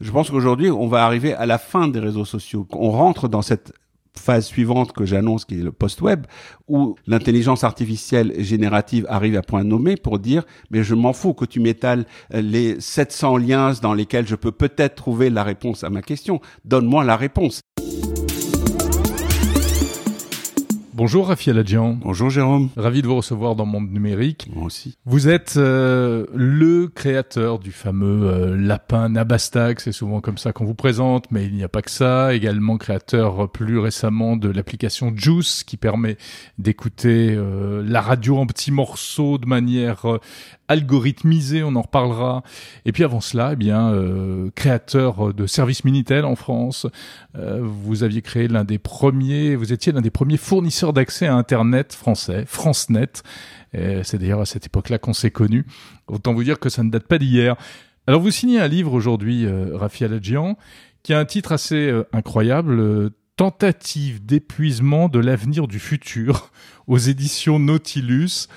[0.00, 2.68] Je pense qu'aujourd'hui, on va arriver à la fin des réseaux sociaux.
[2.70, 3.72] On rentre dans cette
[4.16, 6.26] phase suivante que j'annonce, qui est le post-web,
[6.68, 11.44] où l'intelligence artificielle générative arrive à point nommé pour dire, mais je m'en fous que
[11.44, 15.90] tu m'étales euh, les 700 liens dans lesquels je peux peut-être trouver la réponse à
[15.90, 16.40] ma question.
[16.64, 17.60] Donne-moi la réponse.
[20.98, 21.92] Bonjour Rafi Aladjian.
[21.92, 22.70] Bonjour Jérôme.
[22.76, 24.50] Ravi de vous recevoir dans Monde Numérique.
[24.52, 24.98] Moi aussi.
[25.04, 30.64] Vous êtes euh, le créateur du fameux euh, lapin Nabastag, c'est souvent comme ça qu'on
[30.64, 32.34] vous présente, mais il n'y a pas que ça.
[32.34, 36.16] Également créateur euh, plus récemment de l'application Juice qui permet
[36.58, 37.38] d'écouter
[37.84, 40.18] la radio en petits morceaux de manière
[40.68, 42.42] algorithmisée, on en reparlera.
[42.84, 43.92] Et puis avant cela, eh bien,
[44.54, 46.86] créateur de services Minitel en France.
[47.34, 51.94] vous aviez créé l'un des premiers, vous étiez l'un des premiers fournisseurs d'accès à Internet
[51.94, 53.22] français, FranceNet.
[53.72, 55.66] C'est d'ailleurs à cette époque-là qu'on s'est connu.
[56.06, 57.56] Autant vous dire que ça ne date pas d'hier.
[58.08, 60.56] Alors vous signez un livre aujourd'hui, euh, Rafi Aladjian,
[61.02, 66.50] qui a un titre assez euh, incroyable, euh, Tentative d'épuisement de l'avenir du futur,
[66.86, 68.48] aux éditions Nautilus.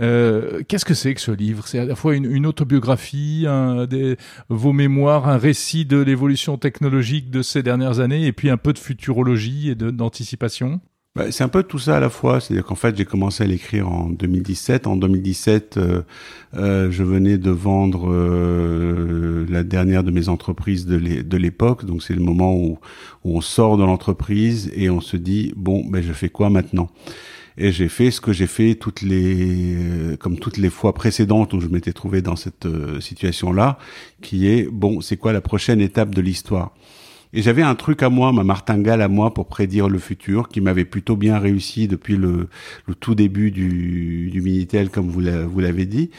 [0.00, 1.66] Qu'est-ce que c'est que ce livre?
[1.68, 4.16] C'est à la fois une, autobiographie, un, des,
[4.48, 8.72] vos mémoires, un récit de l'évolution technologique de ces dernières années, et puis un peu
[8.72, 10.80] de futurologie et d'anticipation?
[11.16, 12.40] Bah, c'est un peu tout ça à la fois.
[12.40, 14.86] C'est-à-dire qu'en fait, j'ai commencé à l'écrire en 2017.
[14.86, 16.02] En 2017, euh,
[16.54, 21.84] euh, je venais de vendre euh, la dernière de mes entreprises de l'époque.
[21.84, 22.78] Donc, c'est le moment où,
[23.24, 26.88] où, on sort de l'entreprise et on se dit bon, ben, je fais quoi maintenant?
[27.62, 29.76] Et j'ai fait ce que j'ai fait toutes les,
[30.18, 33.76] comme toutes les fois précédentes où je m'étais trouvé dans cette euh, situation-là,
[34.22, 36.74] qui est bon, c'est quoi la prochaine étape de l'histoire?
[37.34, 40.62] Et j'avais un truc à moi, ma martingale à moi pour prédire le futur, qui
[40.62, 42.48] m'avait plutôt bien réussi depuis le,
[42.86, 45.20] le tout début du, du Minitel, comme vous
[45.60, 46.10] l'avez dit.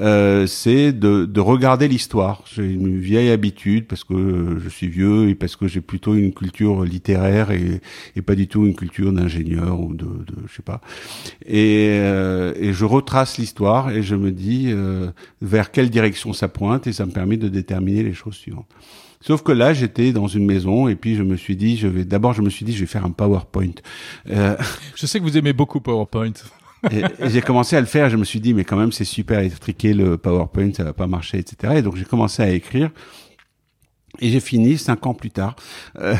[0.00, 2.42] Euh, c'est de, de, regarder l'histoire.
[2.52, 6.32] J'ai une vieille habitude parce que je suis vieux et parce que j'ai plutôt une
[6.32, 7.80] culture littéraire et,
[8.14, 10.80] et pas du tout une culture d'ingénieur ou de, de, je sais pas.
[11.46, 15.10] Et, euh, et je retrace l'histoire et je me dis euh,
[15.40, 18.68] vers quelle direction ça pointe et ça me permet de déterminer les choses suivantes.
[19.20, 22.04] Sauf que là, j'étais dans une maison et puis je me suis dit, je vais
[22.04, 23.72] d'abord, je me suis dit, je vais faire un PowerPoint.
[24.30, 24.56] Euh...
[24.94, 26.32] Je sais que vous aimez beaucoup PowerPoint.
[26.90, 28.08] Et, j'ai commencé à le faire.
[28.10, 31.06] Je me suis dit, mais quand même, c'est super étriqué le PowerPoint, ça va pas
[31.06, 31.74] marcher, etc.
[31.76, 32.90] Et donc j'ai commencé à écrire.
[34.20, 35.54] Et j'ai fini cinq ans plus tard.
[36.00, 36.16] Euh,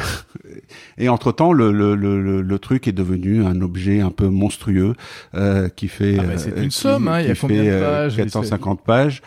[0.99, 4.95] et entre-temps, le, le, le, le, truc est devenu un objet un peu monstrueux
[5.35, 6.17] euh, qui fait...
[6.21, 9.23] Ah bah c'est une somme, hein, il y a combien de pages 450 pages.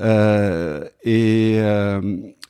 [0.00, 2.00] Euh, et euh,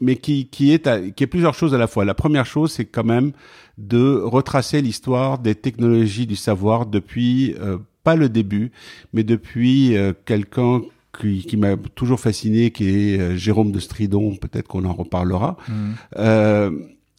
[0.00, 2.04] mais qui qui est qui est plusieurs choses à la fois.
[2.04, 3.32] La première chose, c'est quand même
[3.78, 8.70] de retracer l'histoire des technologies du savoir depuis euh, pas le début,
[9.12, 10.82] mais depuis quelqu'un
[11.18, 14.36] qui, qui m'a toujours fasciné, qui est Jérôme de Stridon.
[14.36, 15.56] Peut-être qu'on en reparlera.
[15.68, 16.70] Mmh.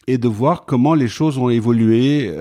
[0.07, 2.31] et de voir comment les choses ont évolué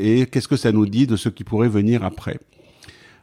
[0.00, 2.38] et qu'est-ce que ça nous dit de ce qui pourrait venir après.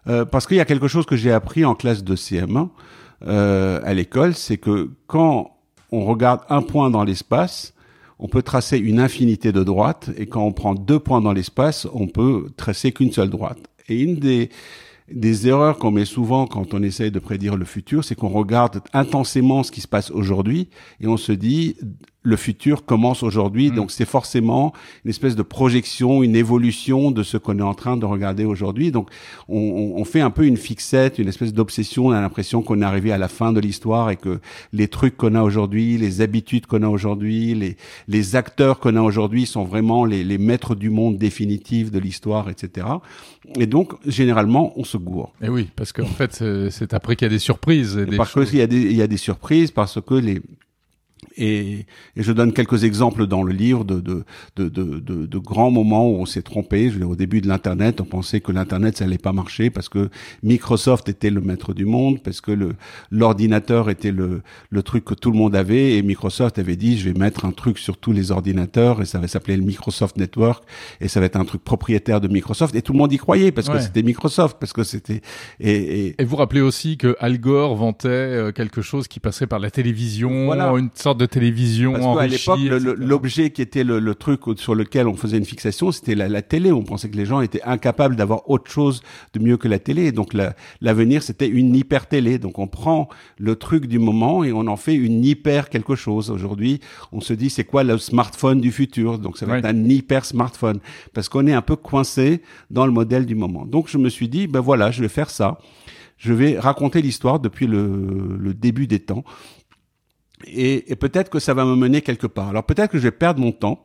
[0.05, 2.69] parce qu'il y a quelque chose que j'ai appris en classe de CM1,
[3.25, 5.51] euh, à l'école, c'est que quand
[5.91, 7.73] on regarde un point dans l'espace,
[8.19, 11.87] on peut tracer une infinité de droites, et quand on prend deux points dans l'espace,
[11.93, 13.59] on peut tracer qu'une seule droite.
[13.89, 14.49] Et une des,
[15.11, 18.81] des erreurs qu'on met souvent quand on essaye de prédire le futur, c'est qu'on regarde
[18.93, 21.75] intensément ce qui se passe aujourd'hui et on se dit
[22.23, 23.75] le futur commence aujourd'hui, mm.
[23.75, 24.73] donc c'est forcément
[25.03, 28.91] une espèce de projection, une évolution de ce qu'on est en train de regarder aujourd'hui.
[28.91, 29.09] Donc
[29.49, 32.07] on, on, fait un peu une fixette, une espèce d'obsession.
[32.07, 34.39] On a l'impression qu'on est arrivé à la fin de l'histoire et que
[34.71, 39.01] les trucs qu'on a aujourd'hui, les habitudes qu'on a aujourd'hui, les, les acteurs qu'on a
[39.01, 42.87] aujourd'hui sont vraiment les, les maîtres du monde définitifs de l'histoire, etc.
[43.59, 45.33] Et donc généralement on se gourre.
[45.41, 47.97] Et oui, parce qu'en fait c'est après qu'il y a des surprises.
[47.97, 50.41] Et des parce qu'il y a des il y a des surprises parce que les
[51.37, 51.85] et,
[52.15, 54.23] et, je donne quelques exemples dans le livre de, de,
[54.55, 56.89] de, de, de grands moments où on s'est trompé.
[56.89, 60.09] Je, au début de l'Internet, on pensait que l'Internet, ça allait pas marcher parce que
[60.41, 62.75] Microsoft était le maître du monde, parce que le
[63.11, 67.09] l'ordinateur était le, le truc que tout le monde avait, et Microsoft avait dit, je
[67.09, 70.63] vais mettre un truc sur tous les ordinateurs, et ça va s'appeler le Microsoft Network,
[71.01, 73.51] et ça va être un truc propriétaire de Microsoft, et tout le monde y croyait
[73.51, 75.21] parce que c'était Microsoft, parce que c'était...
[75.59, 76.15] Et, et...
[76.21, 79.71] et, vous rappelez aussi que Al Gore vantait euh, quelque chose qui passait par la
[79.71, 80.71] télévision, voilà.
[80.71, 82.59] une sorte de de télévision Parce à l'époque,
[82.97, 86.41] l'objet qui était le, le, truc sur lequel on faisait une fixation, c'était la, la,
[86.41, 86.71] télé.
[86.71, 89.01] On pensait que les gens étaient incapables d'avoir autre chose
[89.33, 90.11] de mieux que la télé.
[90.11, 90.33] Donc
[90.81, 92.37] l'avenir, c'était une hyper télé.
[92.37, 96.29] Donc on prend le truc du moment et on en fait une hyper quelque chose.
[96.29, 96.79] Aujourd'hui,
[97.11, 99.19] on se dit c'est quoi le smartphone du futur?
[99.19, 100.79] Donc ça va être un hyper smartphone
[101.13, 103.65] parce qu'on est un peu coincé dans le modèle du moment.
[103.65, 105.59] Donc je me suis dit ben voilà, je vais faire ça.
[106.17, 109.25] Je vais raconter l'histoire depuis le, le début des temps
[110.47, 112.49] et, et peut-être que ça va me mener quelque part.
[112.49, 113.83] Alors peut-être que je vais perdre mon temps.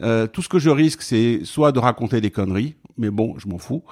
[0.00, 3.46] Euh, tout ce que je risque, c'est soit de raconter des conneries, mais bon, je
[3.46, 3.84] m'en fous,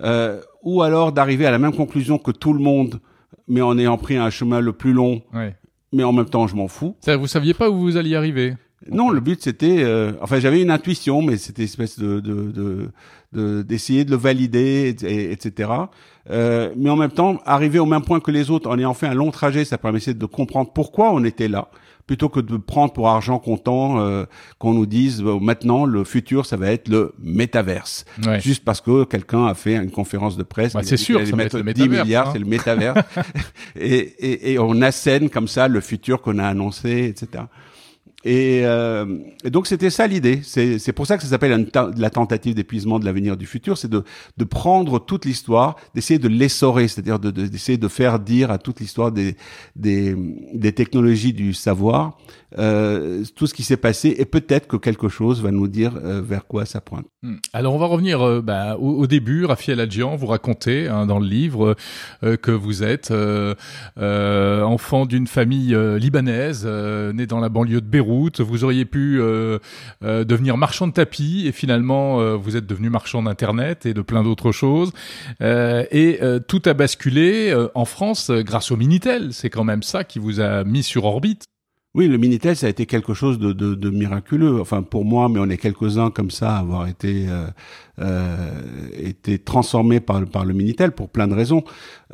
[0.00, 3.00] euh, ou alors d'arriver à la même conclusion que tout le monde,
[3.48, 5.56] mais en ayant pris un chemin le plus long, Ouais.
[5.92, 6.96] mais en même temps, je m'en fous.
[7.00, 8.54] Ça, vous saviez pas où vous alliez arriver?
[8.90, 12.88] Non, le but c'était, euh, enfin j'avais une intuition, mais c'était espèce de de de-
[13.32, 15.70] de- d'essayer de, le valider, et- et- etc.
[16.30, 19.06] Euh, mais en même temps, arriver au même point que les autres en ayant fait
[19.06, 21.68] un long trajet, ça permettait de comprendre pourquoi on était là,
[22.06, 24.24] plutôt que de prendre pour argent comptant euh,
[24.58, 28.40] qu'on nous dise maintenant le futur ça va être le métaverse, Ouais.
[28.40, 30.72] juste parce que quelqu'un a fait une conférence de presse.
[30.74, 32.30] Ouais, a c'est sûr, ça va être le 10 métaverse, milliards, hein.
[32.32, 32.98] c'est le métaverse,
[33.78, 37.44] et, et, et on assène comme ça le futur qu'on a annoncé, etc.
[38.24, 40.40] Et, euh, et donc c'était ça l'idée.
[40.42, 43.78] C'est pour ça que ça s'appelle la tentative d'épuisement de l'avenir du futur.
[43.78, 44.02] C'est de,
[44.36, 48.58] de prendre toute l'histoire, d'essayer de l'essorer, c'est-à-dire de- de- d'essayer de, faire dire à
[48.58, 49.36] toute l'histoire des,
[49.76, 50.16] des,
[50.52, 52.18] des technologies du savoir
[52.58, 56.20] euh, tout ce qui s'est passé et peut-être que quelque chose va nous dire euh,
[56.20, 57.06] vers quoi ça pointe.
[57.22, 57.36] Hmm.
[57.52, 59.44] Alors on va revenir euh, bah, au, au début.
[59.44, 61.76] Raphaël Adjian, vous racontez hein, dans le livre
[62.24, 63.12] euh, que vous êtes
[63.96, 68.07] enfant d'une famille libanaise, né dans la banlieue de Beyrouth.
[68.08, 69.58] Vous auriez pu euh,
[70.02, 74.02] euh, devenir marchand de tapis et finalement euh, vous êtes devenu marchand d'internet et de
[74.02, 74.92] plein d'autres choses.
[75.40, 79.32] Et tout a basculé en France grâce au Minitel.
[79.32, 81.44] C'est quand même ça qui vous a mis sur orbite.
[81.98, 84.60] Oui, le Minitel, ça a été quelque chose de, de, miraculeux.
[84.60, 87.48] Enfin, pour moi, mais on est quelques-uns comme ça à avoir été euh,
[87.98, 88.52] euh,
[88.96, 91.64] été transformés par, par le Minitel pour plein de raisons.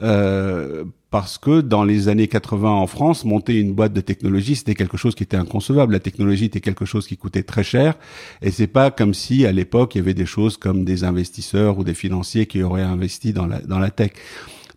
[0.03, 4.75] Euh, parce que dans les années 80 en France, monter une boîte de technologie, c'était
[4.75, 5.93] quelque chose qui était inconcevable.
[5.93, 7.99] La technologie était quelque chose qui coûtait très cher,
[8.41, 11.77] et c'est pas comme si à l'époque il y avait des choses comme des investisseurs
[11.77, 14.13] ou des financiers qui auraient investi dans la dans la tech.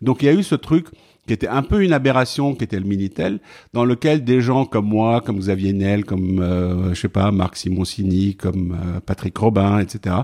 [0.02, 0.88] Donc il y a eu ce truc
[1.28, 3.38] qui était un peu une aberration, qui était le Minitel,
[3.72, 7.56] dans lequel des gens comme moi, comme Xavier Niel, comme euh, je sais pas Marc
[7.56, 10.16] Simoncini, comme euh, Patrick Robin, etc.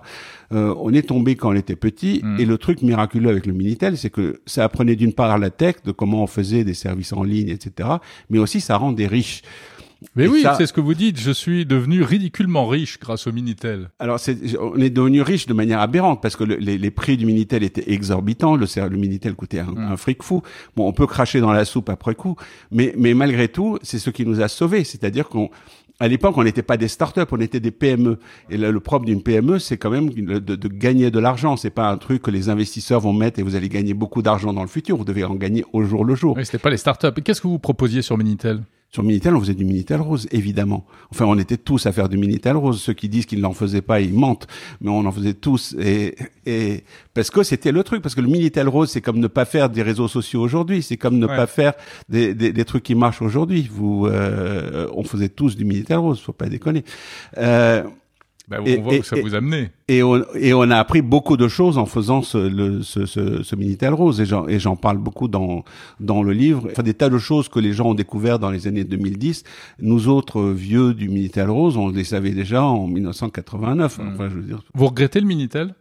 [0.53, 2.23] euh, on est tombé quand on était petit.
[2.25, 2.41] Mm.
[2.41, 5.77] Et le truc miraculeux avec le Minitel, c'est que ça apprenait d'une part la tech,
[5.85, 7.89] de comment on faisait des services en ligne, etc.
[8.31, 9.43] Mais aussi ça rendait riche.
[10.17, 11.19] Mais Et oui, ça- c'est ce que vous dites.
[11.19, 13.91] Je suis devenu ridiculement riche grâce au Minitel.
[13.99, 17.17] Alors, c'est, on est devenu riche de manière aberrante parce que le- les, les prix
[17.17, 18.57] du Minitel étaient exorbitants.
[18.57, 18.67] Le,
[18.97, 19.79] Minitel coûtait un, Mm.
[19.93, 20.43] un fric fou.
[20.77, 22.37] Bon, on peut cracher dans la soupe après coup,
[22.71, 24.85] mais, mais malgré tout, c'est ce qui nous a sauvés.
[24.85, 25.51] C'est-à-dire qu'on,
[26.01, 28.19] à l'époque, on n'était pas des startups, on était des PME.
[28.51, 31.57] Et là, le propre d'une PME, c'est quand même de, gagner de l'argent.
[31.57, 34.53] C'est pas un truc que les investisseurs vont mettre et vous allez gagner beaucoup d'argent
[34.53, 34.97] dans le futur.
[34.97, 36.37] Vous devez en gagner au jour le jour.
[36.37, 37.21] Oui, c'était pas les startups.
[37.25, 38.63] Qu'est-ce que vous proposiez sur Minitel?
[38.95, 40.87] Sur Minitel, on faisait du Minitel rose, évidemment.
[41.11, 42.81] Enfin, on était tous à faire du Minitel rose.
[42.81, 44.47] Ceux qui disent qu'ils n'en faisaient pas, ils mentent.
[44.81, 45.75] Mais on en faisait tous.
[45.81, 46.15] Et,
[46.47, 48.03] et parce que c'était le truc.
[48.03, 50.81] Parce que le Minitel rose, c'est comme ne pas faire des réseaux sociaux aujourd'hui.
[50.81, 51.35] C'est comme ne Ouais.
[51.37, 51.73] pas faire
[52.09, 53.69] des, des, des trucs qui marchent aujourd'hui.
[53.69, 56.21] Vous, euh, on faisait tous du Minitel rose.
[56.21, 56.85] Faut pas déconner.
[57.39, 57.83] Euh,
[58.49, 59.71] bah, Et- On voit et- où ça vous a mené.
[59.89, 63.43] et on, et on a appris beaucoup de choses en faisant ce, le, ce, ce,
[63.43, 64.21] ce Minitel Rose.
[64.21, 65.65] Et j'en, et j'en parle beaucoup dans,
[66.01, 66.69] dans le livre.
[66.71, 69.45] Enfin, des tas de choses que les gens ont découvert dans les années 2010.
[69.81, 73.99] Nous autres vieux du Minitel Rose, on les savait déjà en 1989.
[73.99, 74.09] Mm.
[74.15, 74.63] Enfin, je veux dire.
[74.75, 75.75] Vous regrettez le Minitel?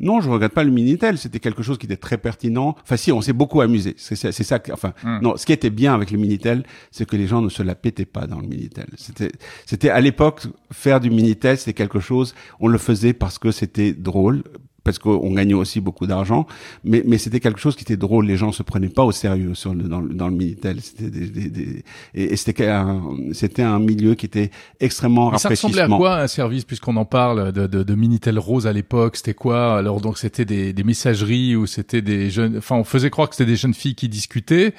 [0.00, 1.18] Non, je regrette pas le Minitel.
[1.18, 2.74] C'était quelque chose qui était très pertinent.
[2.82, 3.94] Enfin, si, on s'est beaucoup amusé.
[3.96, 4.58] C'est, ça.
[4.72, 5.18] Enfin, Mm.
[5.22, 5.36] non.
[5.36, 8.04] Ce qui était bien avec le Minitel, c'est que les gens ne se la pétaient
[8.06, 8.86] pas dans le Minitel.
[8.96, 9.30] C'était,
[9.66, 12.34] c'était à l'époque faire du Minitel, c'était quelque chose.
[12.60, 14.42] On le faisait parce que c'était drôle,
[14.84, 16.46] parce qu'on gagnait aussi beaucoup d'argent,
[16.84, 18.26] mais, mais c'était quelque chose qui était drôle.
[18.26, 20.80] Les gens se prenaient pas au sérieux sur le, dans, le, dans le Minitel.
[20.80, 21.84] C'était des, des, des-
[22.14, 26.20] et, et c'était un, c'était un milieu qui était extrêmement Mais Ça ressemblait à quoi
[26.20, 29.76] un service, puisqu'on en parle, de, de, de Minitel Rose à l'époque C'était quoi?
[29.76, 32.56] Alors donc c'était des, des messageries ou c'était des jeunes...
[32.58, 34.74] Enfin, on faisait croire que c'était des jeunes filles qui discutaient,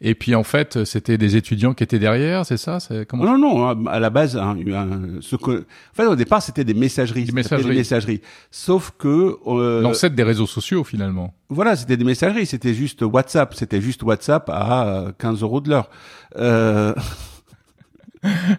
[0.00, 2.80] et puis en fait, c'était des étudiants qui étaient derrière, c'est ça?
[2.80, 4.56] C'est comment Non, non, à la base, hein,
[5.20, 7.24] ce que, en fait, au départ, c'était des messageries.
[7.24, 7.70] Des messageries.
[7.70, 8.20] Des messageries.
[8.50, 11.34] Sauf que, euh, L'ancêtre des réseaux sociaux, finalement.
[11.48, 12.46] voilà, c'était des messageries.
[12.46, 13.54] C'était juste WhatsApp.
[13.54, 15.90] C'était juste WhatsApp à euh, 15 euros de l'heure.
[16.36, 16.94] Euh,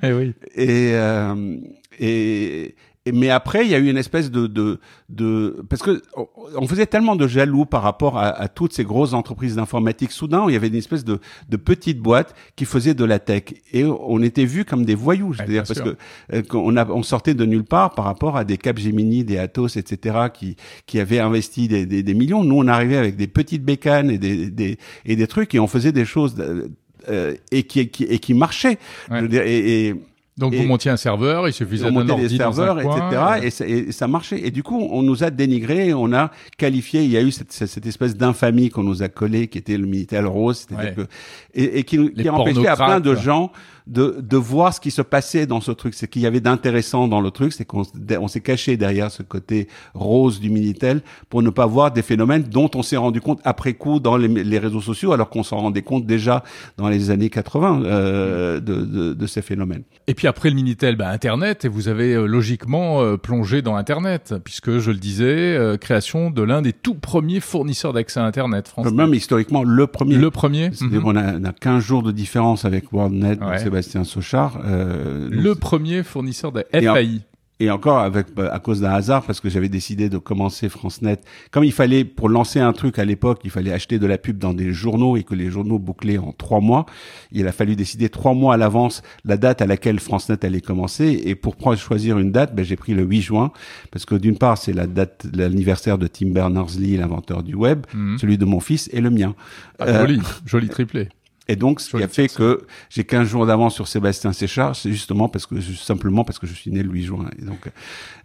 [0.04, 0.34] Eh oui.
[0.54, 1.58] et, euh,
[2.00, 2.76] et, et-
[3.14, 6.68] mais après, il y a eu une espèce de, de, de parce que on- on
[6.68, 10.12] faisait tellement de jaloux par rapport à, à toutes ces grosses entreprises d'informatique.
[10.12, 11.20] Soudain, il y avait une espèce de,
[11.50, 13.44] de petite boîte qui faisait de la tech
[13.74, 15.30] et on était vus comme des voyous.
[15.30, 15.96] Ouais, C'est-à-dire bien parce sûr.
[16.32, 19.38] que euh, qu'on a, on sortait de nulle part par rapport à des Capgemini, des
[19.38, 20.18] Atos, etc.
[20.34, 20.56] qui
[20.88, 22.44] qui avaient investi des, des, des millions.
[22.44, 25.68] Nous, on arrivait avec des petites bécanes et des, des et des trucs et on
[25.68, 26.36] faisait des choses.
[26.40, 26.68] euh,
[27.08, 28.80] euh, et qui, qui et qui marchaient
[29.12, 29.18] Ouais.
[29.18, 29.96] Je veux dire, et, et
[30.38, 32.82] Donc Et- vous montiez un serveur, il suffisait d'un montait ordi des dans un serveurs,
[32.84, 33.22] coin, etc.
[33.22, 34.46] euh, Et, ça, et ça marchait.
[34.46, 37.04] Et du coup, on nous a dénigré, on a qualifié.
[37.04, 39.86] Il y a eu cette, cette, espèce d'infamie qu'on nous a collée, qui était le
[39.88, 41.06] Minitel rose, c'est-à-dire Ouais.
[41.06, 41.10] que
[41.54, 43.52] et, et qui, qui a empêché à plein de gens
[43.88, 45.94] de, de voir ce qui se passait dans ce truc.
[45.94, 47.84] C'est qu'il y avait d'intéressant dans le truc, c'est qu'on
[48.20, 52.44] on s'est caché derrière ce côté rose du Minitel pour ne pas voir des phénomènes
[52.44, 55.58] dont on s'est rendu compte après coup dans les, les réseaux sociaux, alors qu'on s'en
[55.58, 56.44] rendait compte déjà
[56.78, 59.84] dans les années 80 euh, de, de, de ces phénomènes.
[60.08, 63.76] Et puis après le Minitel, bah, Internet, et vous avez euh, logiquement euh, plongé dans
[63.76, 68.24] Internet, puisque je le disais, euh, création de l'un des tout premiers fournisseurs d'accès à
[68.24, 68.92] Internet français.
[68.92, 70.16] Même historiquement, le premier.
[70.16, 71.02] Le premier Mhm.
[71.02, 73.58] qu'on a, on a 15 jours de différence avec WorldNet, Ouais.
[73.82, 74.60] Sébastien Sochard.
[74.66, 77.22] Euh, donc Le premier fournisseur de Et en- FAI.
[77.62, 81.20] Et encore avec à cause d'un hasard parce que j'avais décidé de commencer FranceNet.
[81.52, 84.38] Comme il fallait pour lancer un truc à l'époque, il fallait acheter de la pub
[84.38, 86.86] dans des journaux et que les journaux bouclaient en trois mois.
[87.32, 91.22] Il a fallu décider trois mois à l'avance la date à laquelle FranceNet allait commencer.
[91.24, 93.52] Et pour choisir une date, ben, j'ai pris le 8 juin
[93.90, 98.18] parce que d'une part c'est la date l'anniversaire de Tim Berners-Lee, l'inventeur du web, Mhm.
[98.18, 99.34] celui de mon fils et le mien.
[99.80, 101.08] Ah, Euh, joli, joli triplé.
[101.48, 104.92] Et donc, ce qui a fait que j'ai 15 jours d'avance sur Sébastien Séchard, c'est
[104.92, 107.30] justement parce que, simplement parce que je suis né le 8 juin.
[107.40, 107.70] Et donc,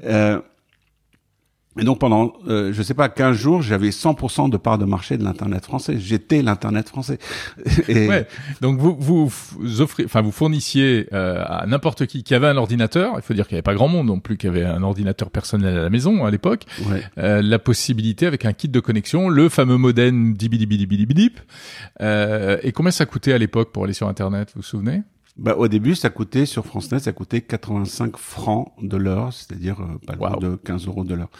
[0.04, 0.40] euh,
[1.78, 5.16] et donc pendant, euh, je sais pas, 15 jours, j'avais 100% de part de marché
[5.16, 5.98] de l'internet français.
[5.98, 7.18] J'étais l'internet français.
[7.88, 8.26] Et Ouais.
[8.60, 12.56] Donc vous vous, f- offrez, enfin vous fournissiez euh, à n'importe qui qui avait un
[12.56, 13.12] ordinateur.
[13.16, 15.30] Il faut dire qu'il n'y avait pas grand monde non plus qui avait un ordinateur
[15.30, 16.64] personnel à la maison à l'époque.
[16.90, 17.02] ouais.
[17.18, 21.38] euh, la possibilité avec un kit de connexion, le fameux modem dibidibidibidibidip.
[22.00, 25.02] Euh, et combien ça coûtait à l'époque pour aller sur Internet, vous vous souvenez?
[25.40, 29.98] Bah, au début, ça coûtait, sur FranceNet, ça coûtait 85 francs de l'heure, c'est-à-dire euh,
[30.06, 30.40] pas loin Wow.
[30.40, 31.30] de 15 euros de l'heure.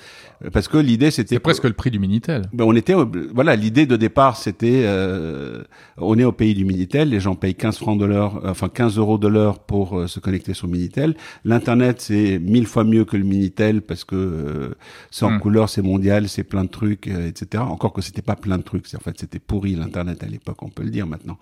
[0.45, 1.35] Euh, Parce que l'idée, c'était...
[1.35, 2.49] C'est presque le prix du Minitel.
[2.55, 2.95] Ben, on était,
[3.35, 5.63] voilà, l'idée de départ, c'était, euh,
[5.99, 8.71] on est au pays du Minitel, les gens payent 15 francs de l'heure, euh, enfin
[8.71, 11.15] 15 euros de l'heure pour euh, se connecter sur Minitel.
[11.45, 14.75] L'internet, c'est mille fois mieux que le Minitel parce que euh,
[15.11, 15.41] c'est en Hmm.
[15.41, 17.63] couleur, c'est mondial, c'est plein de trucs, euh, etc.
[17.67, 20.63] Encore que c'était pas plein de trucs, c'est en fait c'était pourri l'internet à l'époque,
[20.63, 21.39] on peut le dire maintenant.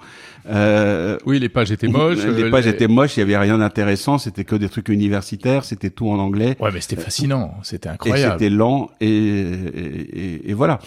[0.50, 2.24] Euh, Oui, les pages étaient moches.
[2.24, 6.08] les étaient moches, il y avait rien d'intéressant, c'était que des trucs universitaires, c'était tout
[6.08, 6.56] en anglais.
[6.60, 8.32] Ouais, mais c'était fascinant, c'était Et incroyable.
[8.38, 10.78] c'était lent et, et, et- et voilà.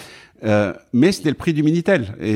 [0.44, 2.16] Euh, mais c'était le prix du Minitel.
[2.20, 2.32] Et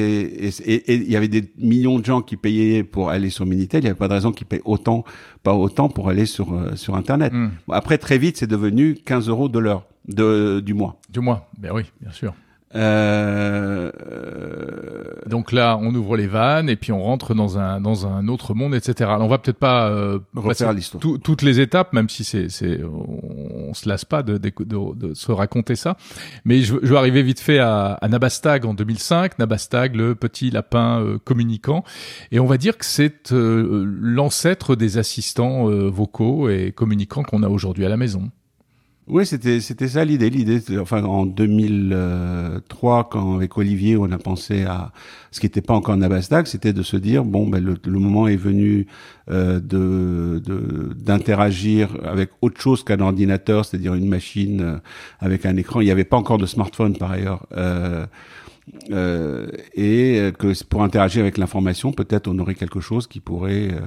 [0.47, 3.47] et- et- et il y avait des millions de gens qui payaient pour aller sur
[3.47, 3.79] Minitel.
[3.81, 5.03] Il n'y avait pas de raison qu'ils payent autant,
[5.41, 7.33] pas autant pour aller sur, euh, sur Internet.
[7.33, 7.49] Hmm.
[7.67, 10.99] Bon, Après, très vite, c'est devenu 15 euros de l'heure, de, du mois.
[11.09, 12.35] Du moins, ben oui, bien sûr.
[12.75, 13.91] Euh,
[15.27, 18.53] Donc là, on ouvre les vannes et puis on rentre dans un dans un autre
[18.53, 19.09] monde, etc.
[19.09, 21.01] Alors, on va peut-être pas euh, Refaire l'histoire.
[21.01, 24.51] tout- toutes les étapes, même si c'est c'est on, on se lasse pas de, de,
[24.59, 25.97] de- de se raconter ça.
[26.45, 29.39] Mais je, je vais arriver vite fait à, à Nabastag en 2005.
[29.39, 31.83] Nabastag, le petit lapin euh, communicant,
[32.31, 37.43] et on va dire que c'est euh, l'ancêtre des assistants euh, vocaux et communicants qu'on
[37.43, 38.29] a aujourd'hui à la maison.
[39.07, 40.31] Oui, c'était c'était ça l'idée.
[40.31, 44.91] L'idée, enfin, en 2003, quand avec Olivier, on a pensé à
[45.29, 48.27] ce qui n'était pas encore Nabastag, c'était de se dire bon, ben le, le moment
[48.27, 48.87] est venu
[49.29, 50.41] euh, de
[50.95, 54.77] d'interagir avec autre chose qu'un ordinateur, c'est-à-dire une machine euh,
[55.19, 55.81] avec un écran.
[55.81, 57.45] Il n'y avait pas encore de smartphone par ailleurs.
[57.55, 58.07] Euh,
[58.91, 63.69] euh, et euh, que pour interagir avec l'information, peut-être on aurait quelque chose qui pourrait
[63.71, 63.79] euh, euh,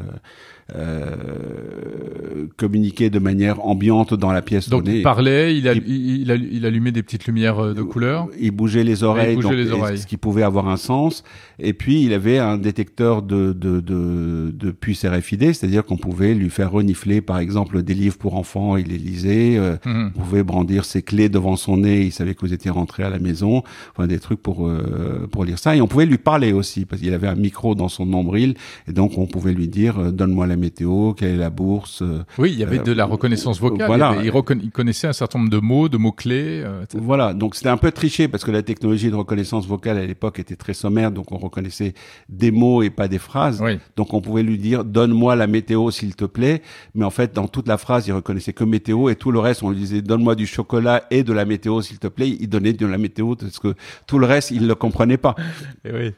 [2.56, 4.98] communiquer de manière ambiante dans la pièce Donc donnée.
[4.98, 8.28] il parlait, il, a, allumait des petites lumières euh, de couleur.
[8.40, 9.98] Il bougeait les oreilles, bougeait donc, les oreilles.
[9.98, 11.24] ce qui pouvait avoir un sens.
[11.58, 16.34] Et puis il avait un détecteur de de de, de puces RFID, c'est-à-dire qu'on pouvait
[16.34, 19.56] lui faire renifler, par exemple, des livres pour enfants, il les lisait.
[19.56, 20.12] euh, Mhm.
[20.16, 23.10] on pouvait brandir ses clés devant son nez, il savait que vous étiez rentré à
[23.10, 23.62] la maison,
[23.96, 25.76] enfin des trucs pour euh, pour lire ça.
[25.76, 28.54] Et on pouvait lui parler aussi parce qu'il avait un micro dans son nombril,
[28.88, 32.02] et donc on pouvait lui dire euh, donne-moi la météo, quelle est la bourse.
[32.02, 33.86] euh, Oui, il y avait Euh, de la reconnaissance vocale.
[33.86, 34.16] voilà.
[34.22, 36.62] Il, reconna- connaissait un certain nombre de mots, de mots-clés.
[36.64, 36.84] euh.
[36.94, 40.38] Voilà, donc c'était un peu triché parce que la technologie de reconnaissance vocale à l'époque
[40.38, 41.94] était très sommaire, donc on reconnaissait
[42.28, 43.60] des mots et pas des phrases.
[43.62, 43.78] Oui.
[43.96, 46.62] Donc on pouvait lui dire donne-moi la météo s'il te plaît,
[46.94, 49.62] mais en fait dans toute la phrase il reconnaissait que météo et tout le reste
[49.62, 52.72] on lui disait donne-moi du chocolat et de la météo s'il te plaît, il donnait
[52.72, 53.74] de la météo parce que
[54.06, 55.34] tout le reste il ne le comprenait pas.
[55.84, 56.12] Et oui,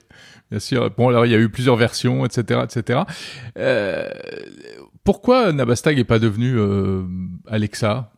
[0.51, 0.91] bien sûr.
[0.97, 3.01] Bon, alors il y a eu plusieurs versions, etc., etc.
[3.59, 4.09] Euh,
[5.05, 7.03] pourquoi Nabastag est pas devenu euh,
[7.47, 8.13] Alexa?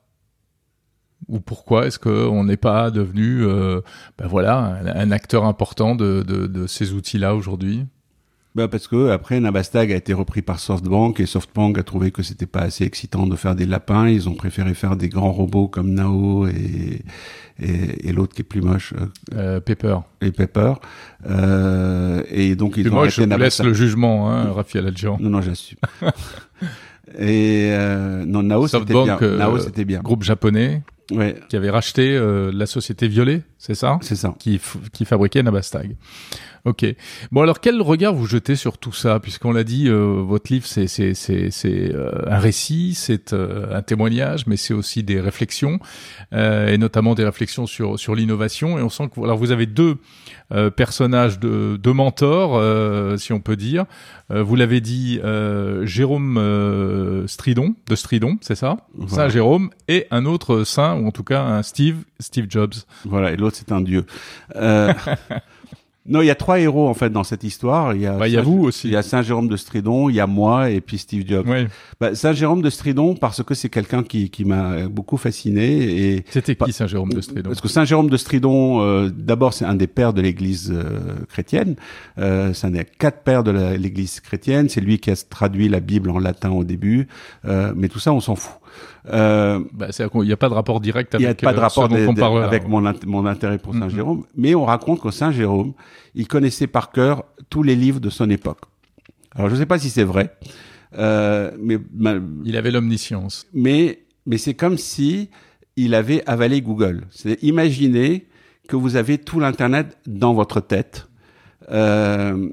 [1.29, 3.81] Ou pourquoi est-ce qu'on n'est pas devenu, euh,
[4.19, 7.87] ben voilà, un, un acteur important de, de, de ces outils-là aujourd'hui?
[8.55, 12.23] Ben parce que après Nabastag a été repris par SoftBank et SoftBank a trouvé que
[12.23, 15.69] c'était pas assez excitant de faire des lapins, ils ont préféré faire des grands robots
[15.69, 17.01] comme Nao et
[17.63, 19.07] et, et l'autre qui est plus moche euh,
[19.37, 19.97] euh, Pepper.
[20.21, 20.75] et Pepper
[21.27, 24.87] euh, et donc ils Puis ont moi, je arrêté vous laisse le jugement, hein, Raphaël
[24.87, 25.17] Adjian.
[25.21, 25.79] Non non, j'assume.
[27.19, 29.05] Et euh, non, Nao c'était bien.
[29.19, 30.01] SoftBank, euh, Nao c'était bien.
[30.01, 33.99] Groupe japonais Ouais, qui avait racheté euh, la société Violet, c'est ça?
[34.01, 34.35] C'est ça.
[34.39, 34.59] qui,
[34.93, 35.97] qui fabriquait Nabastag.
[36.65, 36.87] Ok.
[37.33, 39.19] Bon alors quel regard vous jetez sur tout ça?
[39.19, 43.75] Puisqu'on l'a dit, euh, votre livre c'est c'est c'est c'est euh, un récit, c'est euh,
[43.77, 45.81] un témoignage, mais c'est aussi des réflexions
[46.33, 48.79] euh, et notamment des réflexions sur sur l'innovation.
[48.79, 49.97] Et on sent que alors vous avez deux
[50.53, 53.85] euh, personnages de de mentors, euh, si on peut dire.
[54.31, 58.77] Euh, vous l'avez dit, euh, Jérôme euh, Stridon de Stridon, c'est ça?
[58.95, 59.25] Voilà.
[59.25, 62.75] Saint Jérôme et un autre saint ou en tout cas un Steve Steve Jobs.
[63.05, 64.07] Voilà, et l'autre c'est un dieu.
[66.05, 67.95] Non, il y a trois héros en fait dans cette histoire.
[67.95, 68.89] Il y a, Bah, il y a Saint- vous aussi.
[68.89, 71.47] Il y a Saint Jérôme de Stridon, il y a moi et puis Steve Jobs.
[71.49, 71.67] Oui.
[72.01, 76.25] Bah, Saint Jérôme de Stridon parce que c'est quelqu'un qui, qui m'a beaucoup fasciné et
[76.29, 77.51] C'était qui Saint Jérôme de Stridon?
[77.51, 80.99] Parce que Saint Jérôme de Stridon, euh, d'abord, c'est un des pères de l'Église euh,
[81.29, 81.77] chrétienne.
[82.19, 84.69] Euh, c'est un des quatre pères de la- l'Église chrétienne.
[84.69, 87.07] C'est lui qui a traduit la Bible en latin au début.
[87.45, 88.57] Euh, mais tout ça, on s'en fout.
[89.13, 91.53] Euh, Bah, c'est il n'y a pas de rapport direct il n'y a avec pas
[91.53, 92.45] de euh, rapport là.
[92.47, 93.91] avec mon, int- mon intérêt pour Saint Mhm.
[93.91, 94.25] Jérôme.
[94.37, 95.73] Mais on raconte que Saint Jérôme,
[96.15, 98.61] il connaissait par cœur tous les livres de son époque.
[99.35, 100.35] Alors, je ne sais pas si c'est vrai.
[100.99, 103.47] Euh, mais ma- Il avait l'omniscience.
[103.55, 105.31] mais mais c'est comme si
[105.77, 107.05] il avait avalé Google.
[107.11, 108.27] C'est imaginez
[108.69, 111.09] que vous avez tout l'internet dans votre tête.
[111.71, 112.49] Euh,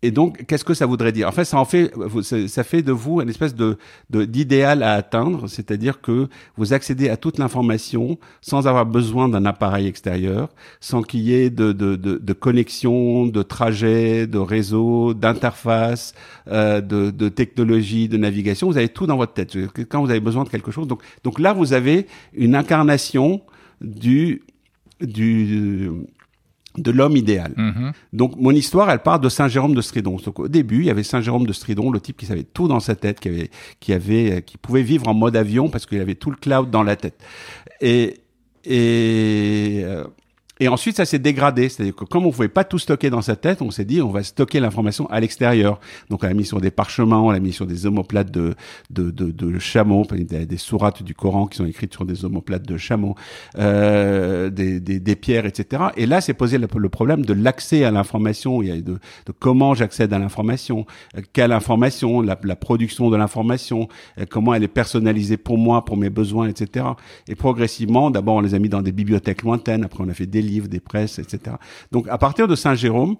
[0.00, 1.26] et donc, qu'est-ce que ça voudrait dire?
[1.26, 1.90] En fait, ça en fait,
[2.46, 3.76] ça fait de vous une espèce de-
[4.10, 9.88] d'idéal à atteindre, c'est-à-dire que vous accédez à toute l'information sans avoir besoin d'un appareil
[9.88, 10.50] extérieur,
[10.80, 16.14] sans qu'il y ait de, de, de, de connexion, de trajet, de réseau, d'interface,
[16.46, 18.68] euh, de, de technologie, de navigation.
[18.68, 19.56] Vous avez tout dans votre tête.
[19.88, 23.42] Quand vous avez besoin de quelque chose, donc donc là vous avez une incarnation
[23.80, 24.42] du
[25.00, 25.90] du
[26.82, 27.52] de l'homme idéal.
[27.56, 27.92] Mhm.
[28.12, 30.16] Donc mon histoire, elle part de Saint Jérôme de Stridon.
[30.24, 32.68] Donc au début, il y avait Saint Jérôme de Stridon, le type qui savait tout
[32.68, 35.86] dans sa tête, qui avait, qui avait, euh, qui pouvait vivre en mode avion parce
[35.86, 37.22] qu'il avait tout le cloud dans la tête.
[37.80, 38.20] Et
[38.64, 40.04] et euh,
[40.60, 41.68] et ensuite, ça s'est dégradé.
[41.68, 44.10] C'est-à-dire que comme on pouvait pas tout stocker dans sa tête, on s'est dit, on
[44.10, 45.80] va stocker l'information à l'extérieur.
[46.10, 48.54] Donc, on l'a mis sur des parchemins, on l'a mis sur des omoplates de,
[48.90, 52.66] de, de, de chameaux, des, des sourates du Coran qui sont écrites sur des omoplates
[52.66, 53.14] de chameaux,
[53.58, 55.84] euh, des, des, des pierres, etc.
[55.96, 58.98] Et là, c'est posé le, problème de l'accès à l'information, de, de
[59.38, 64.64] comment j'accède à l'information, euh, quelle information, la, la production de l'information, euh, comment elle
[64.64, 66.86] est personnalisée pour moi, pour mes besoins, etc.
[67.28, 70.26] Et progressivement, d'abord, on les a mis dans des bibliothèques lointaines, après on a fait
[70.26, 71.56] des livres, des presses, etc.
[71.92, 73.16] Donc, à partir de Saint-Jérôme,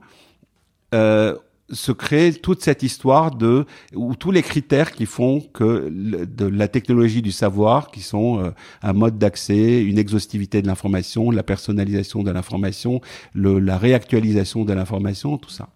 [0.94, 1.36] euh,
[1.70, 6.66] se crée toute cette histoire de ou tous les critères qui font que de la
[6.66, 8.50] technologie du savoir, qui sont euh,
[8.82, 13.00] un mode d'accès, une exhaustivité de l'information, la personnalisation de l'information,
[13.34, 15.68] la réactualisation de l'information, tout ça.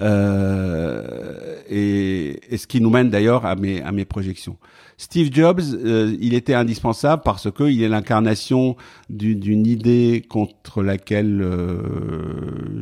[0.00, 4.56] Euh, et, ce qui nous mène d'ailleurs à mes projections.
[4.96, 8.76] Steve Jobs, euh, il était indispensable parce que il est l'incarnation
[9.10, 11.82] d'une idée contre laquelle euh,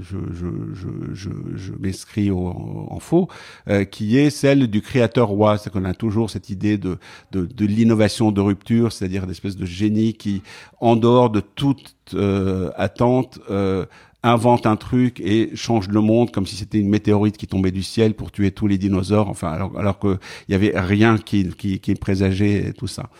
[0.02, 3.28] je, je, je, je, m'inscris en faux,
[3.68, 5.58] euh, qui est celle du créateur roi.
[5.58, 6.98] C'est qu'on a toujours cette idée de,
[7.32, 10.42] de, de l'innovation de rupture, c'est-à-dire d'espèce de génie qui,
[10.80, 13.86] en dehors de toute euh, attente, euh,
[14.22, 17.82] invente un truc et change le monde comme si c'était une météorite qui tombait du
[17.82, 19.28] ciel pour tuer tous les dinosaures.
[19.28, 23.10] Enfin, alors, alors que il y avait rien qui, qui, qui présageait tout ça.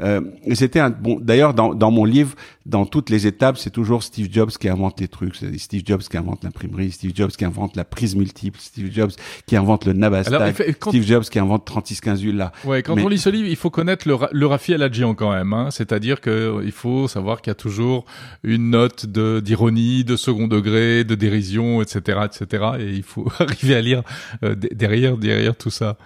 [0.00, 1.18] Euh, et c'était un bon.
[1.20, 5.00] D'ailleurs, dans, dans mon livre, dans toutes les étapes, c'est toujours Steve Jobs qui invente
[5.00, 5.36] les trucs.
[5.36, 9.12] C'est Steve Jobs qui invente l'imprimerie, Steve Jobs qui invente la prise multiple, Steve Jobs
[9.46, 12.52] qui invente le Nabastag, Steve Jobs qui invente 3615 là.
[12.64, 15.32] Ouais, quand Mais- on lit ce livre, il faut connaître le, le Rafi Aladjian quand
[15.32, 15.52] même.
[15.52, 15.68] Hein.
[15.70, 18.04] C'est-à-dire que euh, il faut savoir qu'il y a toujours
[18.44, 22.64] une note de d'ironie, de second degré, de dérision, etc., etc.
[22.78, 24.02] Et il faut arriver à lire
[24.44, 25.96] euh, derrière, derrière tout ça.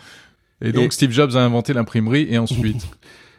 [0.62, 2.86] Et donc Et- Steve Jobs a inventé l'imprimerie et ensuite.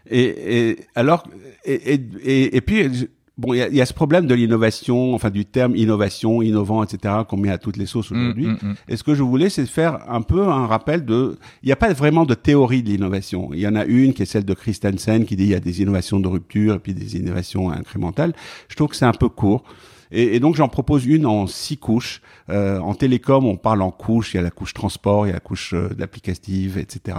[0.10, 1.28] Et, et alors,
[1.66, 5.30] et, et, et, puis, bon, il y a, y a ce problème de l'innovation, enfin
[5.30, 8.48] du terme innovation, innovant, etc., qu'on met à toutes les sauces aujourd'hui.
[8.48, 8.76] Mm, mm, mm.
[8.88, 11.76] Et ce que je voulais, c'est faire un peu un rappel de, il n'y a
[11.76, 13.50] pas vraiment de théorie de l'innovation.
[13.54, 15.60] Il y en a une qui est celle de Christensen qui dit il y a
[15.60, 18.34] des innovations de rupture et puis des innovations incrémentales.
[18.70, 19.66] Je trouve que c'est un peu court.
[20.12, 22.22] Et, donc j'en propose une en six couches.
[22.50, 24.34] Euh, en télécom, on parle en couches.
[24.34, 27.18] Il y a la couche transport, il y a la couche euh, d'applicative, etc.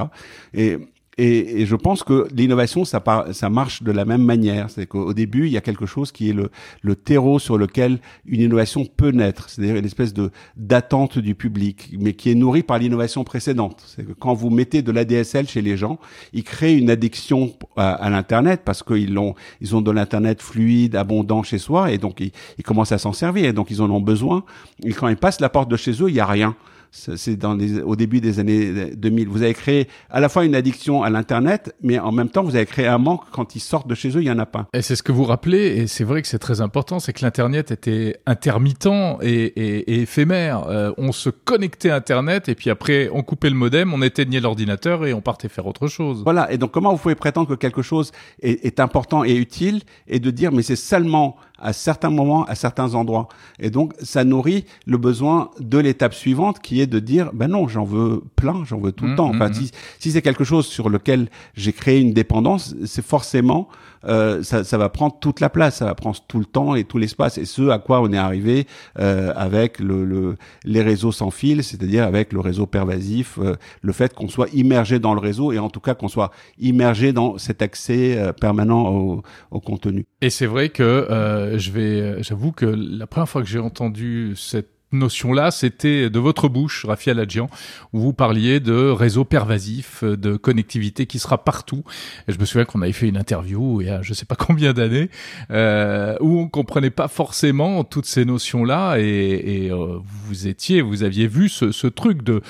[0.55, 0.79] Et
[1.19, 3.03] et, et je pense que l'innovation, ça,
[3.33, 4.71] ça marche de la même manière.
[4.71, 6.51] C'est qu'au au début, il y a quelque chose qui est le,
[6.83, 9.51] le terreau sur lequel une innovation peut naître.
[9.51, 13.83] C'est-à-dire une espèce de d'attente du public, mais qui est nourrie par l'innovation précédente.
[13.85, 15.99] C'est que quand vous mettez de l'ADSL chez les gens,
[16.33, 21.43] ils créent une addiction à, l'internet parce qu'ils ont ils ont de l'internet fluide, abondant
[21.43, 23.47] chez soi, et donc ils, ils commencent à s'en servir.
[23.47, 24.45] Et donc ils en ont besoin.
[24.85, 26.55] Et quand ils passent la porte de chez eux, il y a rien.
[26.91, 29.29] C'est dans les, au début des années 2000.
[29.29, 32.57] Vous avez créé à la fois une addiction à l'internet, mais en même temps vous
[32.57, 34.67] avez créé un manque quand ils sortent de chez eux, il y en a pas.
[34.73, 37.25] Et c'est ce que vous rappelez, et c'est vrai que c'est très important, c'est que
[37.25, 38.89] l'internet était intermittent
[39.23, 40.65] et, et, et éphémère.
[40.69, 44.41] Euh, on se connectait à internet et puis après on coupait le modem, on éteignait
[44.41, 46.23] l'ordinateur et on partait faire autre chose.
[46.25, 46.51] Voilà.
[46.53, 50.21] Et donc comment vous pouvez prétendre que quelque chose est, est important et utile et
[50.21, 53.29] de dire mais c'est seulement à certains moments, à certains endroits.
[53.59, 57.69] Et donc, ça nourrit le besoin de l'étape suivante qui est de dire, ben non,
[57.69, 59.31] j'en veux plein, j'en veux tout le mmh, temps.
[59.31, 59.71] Enfin, mmh, si, mmh.
[59.99, 63.69] si c'est quelque chose sur lequel j'ai créé une dépendance, c'est forcément
[64.05, 66.85] euh, ça, ça, va prendre toute la place, ça va prendre tout le temps et
[66.85, 67.39] tout l'espace.
[67.39, 68.67] Et ce à quoi on est arrivé
[68.99, 73.93] euh, avec le, le, les réseaux sans fil, c'est-à-dire avec le réseau pervasif, euh, le
[73.93, 77.39] fait qu'on soit immergé dans le réseau et en tout cas qu'on soit immergé dans
[77.39, 80.07] cet accès euh, permanent au, au, contenu.
[80.21, 84.35] Et c'est vrai que euh, je vais, j'avoue que la première fois que j'ai entendu
[84.37, 87.49] cette notion-là, c'était de votre bouche, Raphaël Adjian,
[87.93, 91.85] où vous parliez de réseau pervasif, de connectivité qui sera partout.
[92.27, 94.37] Et je me souviens qu'on avait fait une interview il y a je sais pas
[94.37, 95.11] combien d'années,
[95.51, 101.03] euh, où on comprenait pas forcément toutes ces notions-là, et, et euh, vous étiez, vous
[101.03, 102.43] aviez vu ce, ce truc de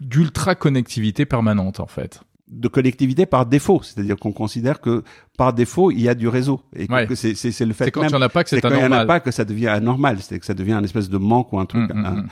[0.00, 5.02] d'ultra connectivité permanente en fait de connectivité par défaut, c'est-à-dire qu'on considère que
[5.38, 8.08] par défaut il y a du réseau et que c'est c'est le fait quand il
[8.08, 8.84] n'y en a pas que c'est anormal.
[8.84, 11.08] il n'y en a pas que ça devient anormal, c'est que ça devient un espèce
[11.08, 11.90] de manque ou un truc.
[11.92, 12.28] Mmh, mmh, mmh.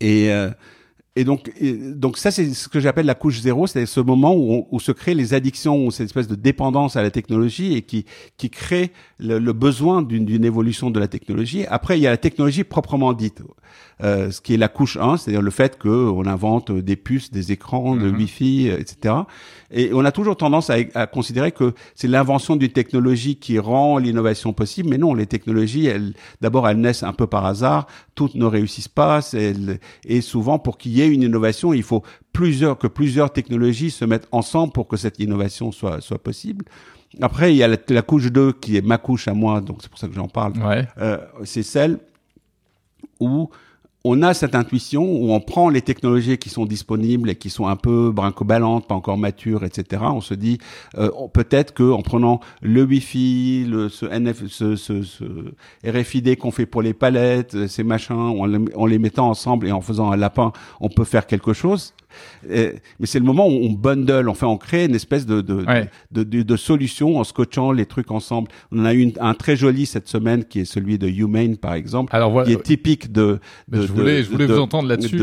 [0.00, 0.50] Et euh,
[1.14, 4.66] et donc, donc ça, c'est ce que j'appelle la couche zéro, c'est ce moment où,
[4.70, 8.06] où, se créent les addictions, ou cette espèce de dépendance à la technologie et qui,
[8.38, 11.66] qui crée le, le besoin d'une évolution de la technologie.
[11.66, 13.42] Après, il y a la technologie proprement dite,
[14.02, 17.52] euh, ce qui est la couche 1, c'est-à-dire le fait qu'on invente des puces, des
[17.52, 18.16] écrans, de mm-hmm.
[18.16, 19.14] Wi-Fi, etc.
[19.70, 23.98] Et on a toujours tendance à, à considérer que c'est l'invention d'une technologie qui rend
[23.98, 28.34] l'innovation possible, mais non, les technologies, elles, d'abord, elles naissent un peu par hasard, toutes
[28.34, 29.20] ne réussissent pas,
[30.04, 34.04] et souvent, pour qu'il y ait une innovation, il faut plusieurs, que plusieurs technologies se
[34.04, 36.64] mettent ensemble pour que cette innovation soit, soit possible.
[37.20, 39.90] Après, il y a la, couche 2 qui est ma couche à moi, donc c'est
[39.90, 40.52] pour ça que j'en parle.
[40.58, 40.86] Ouais.
[40.98, 41.98] Euh, c'est celle
[43.22, 43.50] où
[44.04, 47.66] on a cette intuition où on prend les technologies qui sont disponibles et qui sont
[47.68, 50.02] un peu brinco-ballantes, pas encore matures, etc.
[50.06, 50.58] On se dit
[50.98, 54.06] euh, peut-être que en prenant le Wi-Fi, le ce
[54.48, 55.24] ce, ce, ce
[55.86, 58.16] RFID qu'on fait pour les palettes, ces machins,
[58.74, 61.94] en les mettant ensemble et en faisant un lapin, on peut faire quelque chose
[62.48, 65.90] mais c'est le moment où on bundle, enfin on crée une espèce de de, ouais.
[66.10, 68.48] de, de, de, solution en scotchant les trucs ensemble.
[68.70, 71.74] On a eu une, un très joli cette semaine qui est celui de Humane par
[71.74, 73.38] exemple, Alors, voilà, qui est typique de.
[73.68, 75.20] de je voulais, je voulais vous entendre là-dessus.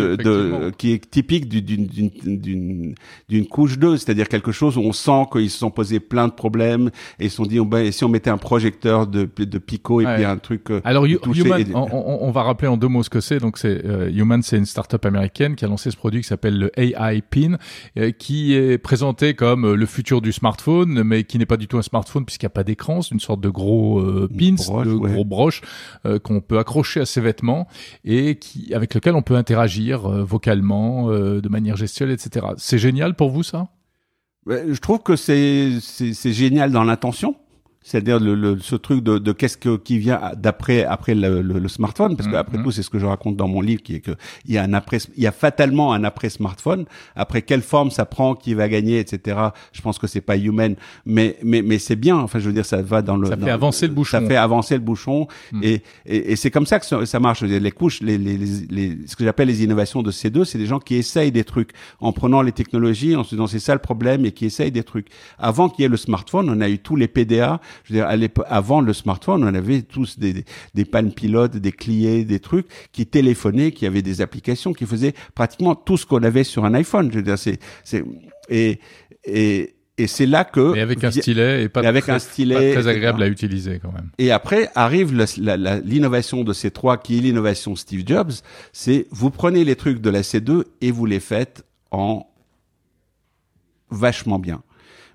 [0.77, 2.95] qui est typique d'une d'une
[3.29, 6.33] d'une couche 2, c'est-à-dire quelque chose où on sent qu'ils se sont posés plein de
[6.33, 9.27] problèmes et ils se sont dit oh ben, et si on mettait un projecteur de
[9.45, 10.15] de Pico et ouais.
[10.15, 10.69] puis un truc.
[10.69, 11.65] Euh, Alors Human, et...
[11.73, 13.39] on, on, va rappeler en deux mots ce que c'est.
[13.39, 16.57] Donc c'est uh, Human, c'est une start-up américaine qui a lancé ce produit qui s'appelle
[16.57, 17.57] le AI Pin,
[17.97, 21.67] euh, qui est présenté comme euh, le futur du smartphone, mais qui n'est pas du
[21.67, 24.55] tout un smartphone puisqu'il n'y a pas d'écran, c'est une sorte de gros euh, pins,
[24.55, 25.11] broche, de ouais.
[25.11, 25.61] gros broches
[26.05, 27.67] euh, qu'on peut accrocher à ses vêtements
[28.05, 32.47] et qui, avec lequel on peut interagir euh, vocalement, euh, de manière gestuelle, etc.
[32.57, 33.67] C'est génial pour vous ça?
[34.47, 37.35] Je trouve que c'est c'est génial dans l'intention
[37.89, 41.67] c'est-à-dire le, le, ce truc de, de qu'est-ce que qui vient d'après après le, le,
[41.67, 42.63] smartphone parce que après mm -hmm.
[42.65, 44.63] tout c'est ce que je raconte dans mon livre qui est que il y a
[44.63, 46.81] un après il y a fatalement un après smartphone.
[47.23, 49.13] Après quelle forme ça prend qui va gagner etc
[49.77, 50.73] je pense que c'est pas humain.
[51.15, 52.17] Mais mais mais c'est bien.
[52.25, 54.15] Enfin je veux dire ça va dans le ça dans, fait avancer le bouchon.
[54.17, 55.17] Ça fait avancer le bouchon.
[55.51, 55.61] Mm.
[55.69, 55.75] et
[56.13, 57.41] et, et c'est comme ça que ça, ça marche.
[57.67, 60.61] Les couches les, les, les, les ce que j'appelle les innovations de ces deux c'est
[60.63, 61.71] des gens qui essayent des trucs
[62.07, 64.87] en prenant les technologies en se disant c'est ça le problème et qui essayent des
[64.91, 65.07] trucs.
[65.49, 67.51] Avant qu'il y ait le smartphone on a eu tous les PDA
[67.83, 71.57] je veux dire à avant le smartphone, on avait tous des, des, des pannes pilotes,
[71.57, 76.05] des cliés, des trucs qui téléphonaient, qui avaient des applications, qui faisaient pratiquement tout ce
[76.05, 77.11] qu'on avait sur un iPhone.
[77.11, 78.03] Je veux dire, c'est, c'est,
[78.49, 78.79] et,
[79.23, 82.73] et, et c'est là que mais avec un stylet et pas, avec très, un stylet,
[82.73, 84.09] pas très agréable à utiliser quand même.
[84.17, 85.13] Et après arrive
[85.83, 88.31] l'innovation de ces trois qui est l'innovation Steve Jobs,
[88.71, 92.27] c'est vous prenez les trucs de la C2 et vous les faites en
[93.89, 94.61] vachement bien.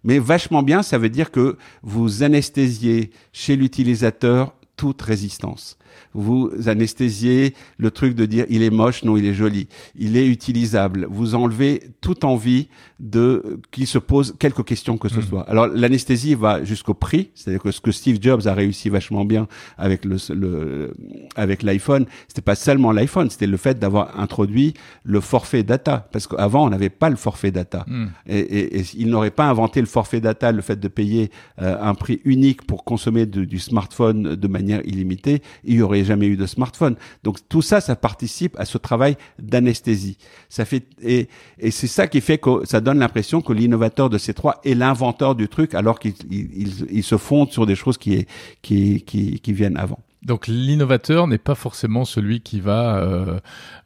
[0.05, 5.79] Mais vachement bien, ça veut dire que vous anesthésiez chez l'utilisateur toute résistance
[6.13, 10.27] vous anesthésiez le truc de dire il est moche, non, il est joli, il est
[10.27, 11.07] utilisable.
[11.11, 12.69] Vous enlevez toute envie
[13.01, 15.23] de qu'il se pose quelques questions que ce mmh.
[15.23, 15.43] soit.
[15.51, 19.47] Alors l'anesthésie va jusqu'au prix, c'est-à-dire que ce que Steve Jobs a réussi vachement bien
[19.77, 20.95] avec le, le
[21.37, 26.27] avec l'iPhone, c'était pas seulement l'iPhone, c'était le fait d'avoir introduit le forfait data, parce
[26.27, 28.07] qu'avant on n'avait pas le forfait data, mmh.
[28.29, 31.31] et, et, et il n'aurait pas inventé le forfait data, le fait de payer
[31.61, 36.27] euh, un prix unique pour consommer de, du smartphone de manière illimitée, il aurait jamais
[36.27, 36.97] eu de smartphone.
[37.23, 40.19] Donc tout ça, ça participe à ce travail d'anesthésie.
[40.49, 44.19] Ça fait et, et c'est ça qui fait que ça donne l'impression que l'innovateur de
[44.19, 47.99] ces trois est l'inventeur du truc, alors qu'il il, il, se fonde sur des choses
[47.99, 48.27] qui,
[48.63, 50.01] qui, qui, qui viennent avant.
[50.25, 53.41] Donc l'innovateur n'est pas forcément celui qui va euh,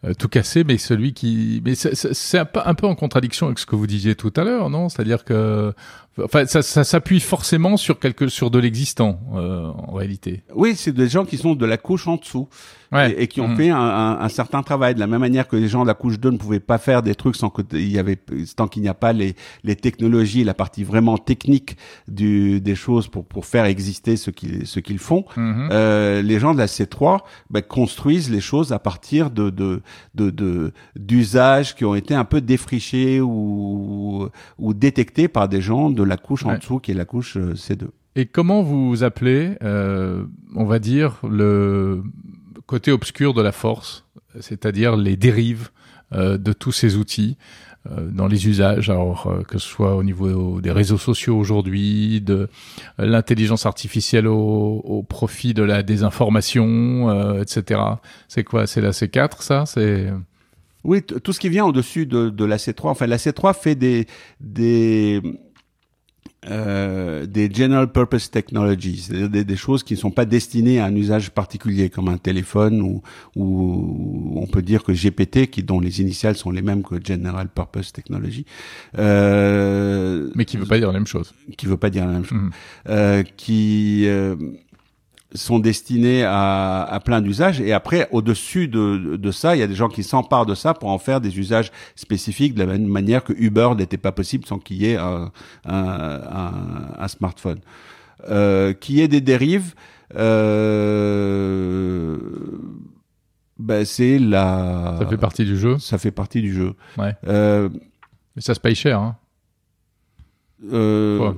[0.05, 1.61] euh, tout casser, mais celui qui.
[1.65, 4.89] Mais c'est un peu en contradiction avec ce que vous disiez tout à l'heure, non?
[4.89, 5.75] C'est-à-dire que
[6.25, 10.43] Enfin, ça, ça s'appuie forcément sur quelque, sur de l'existant euh, en réalité.
[10.55, 12.49] Oui, c'est des gens qui sont de la couche en dessous
[12.93, 13.57] et, qui ont mmh.
[13.57, 14.95] fait un, un, un, certain travail.
[14.95, 17.03] De la même manière que les gens de la couche 2 ne pouvaient pas faire
[17.03, 18.19] des trucs sans qu'il y avait,
[18.57, 21.77] tant qu'il n'y a pas les, les technologies, la partie vraiment technique
[22.07, 25.25] du, des choses pour pour faire exister ce qu'ils ce qu'ils font.
[25.37, 25.69] Mmh.
[25.71, 29.83] Euh, les gens de la C3 ben, construisent les choses à partir de de
[30.15, 34.29] de d'usages qui ont été un peu défrichés ou
[34.59, 37.55] ou détectés par des gens de la couche en dessous qui est la couche euh,
[37.55, 37.89] C2.
[38.19, 40.25] Et comment vous appelez, euh,
[40.57, 42.03] on va dire, le
[42.67, 44.07] côté obscur de la force,
[44.41, 45.69] c'est-à-dire les dérives
[46.13, 47.37] euh, de tous ces outils
[47.89, 52.49] euh, dans les usages, alors que ce soit au niveau des réseaux sociaux aujourd'hui, de
[52.99, 57.81] l'intelligence artificielle au, au, profit de la désinformation, etc.
[58.27, 60.11] C'est quoi C'est la C4, ça C'est
[60.85, 62.89] oui, tout ce qui vient au-dessus de, de la C3.
[62.89, 64.07] Enfin, la C3 fait des
[64.41, 65.21] des
[66.49, 70.95] euh, des general purpose technologies, des, des, choses qui ne sont pas destinées à un
[70.95, 73.03] usage particulier, comme un téléphone ou,
[73.37, 77.49] ou on peut dire que GPT, qui dont les initiales sont les mêmes que general
[77.49, 78.47] purpose technology,
[78.99, 81.35] euh, mais qui veut pas dire la même chose.
[81.57, 82.39] Qui veut pas dire la même chose.
[82.39, 82.51] Mmh.
[82.89, 84.37] Euh, qui euh,
[85.35, 87.61] sont destinés à, à plein d'usages.
[87.61, 90.75] Et après, au-dessus de, de, ça, il y a des gens qui s'emparent de ça
[90.75, 94.47] pour en faire des usages spécifiques de la même manière que Uber n'était pas possible
[94.47, 95.31] sans qu'il y ait un,
[95.67, 96.21] un,
[96.99, 97.61] un, smartphone.
[98.31, 99.75] Euh, qu'il y ait des dérives,
[100.17, 102.17] euh,
[103.59, 104.97] ben c'est la...
[104.99, 106.75] Ça fait partie du jeu Ça fait partie du jeu.
[106.97, 107.15] Ouais.
[107.27, 107.69] Euh,
[108.35, 109.17] Mais ça se paye cher, hein
[110.73, 111.33] euh,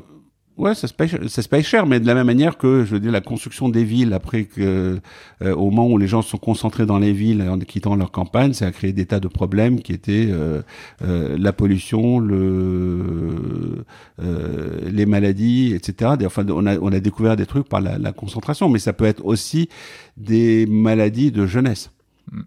[0.61, 2.91] Ouais, ça se paye, ça se paye cher, mais de la même manière que, je
[2.91, 5.01] veux dire, la construction des villes après que,
[5.41, 8.53] euh, au moment où les gens sont concentrés dans les villes en quittant leur campagne,
[8.53, 10.61] ça a créé des tas de problèmes qui étaient euh,
[11.01, 13.87] euh, la pollution, le,
[14.19, 16.13] les maladies, etc.
[16.27, 19.07] Enfin, on a, on a découvert des trucs par la, la concentration, mais ça peut
[19.07, 19.71] être aussi
[20.19, 21.91] des maladies de jeunesse.
[22.31, 22.41] Mm.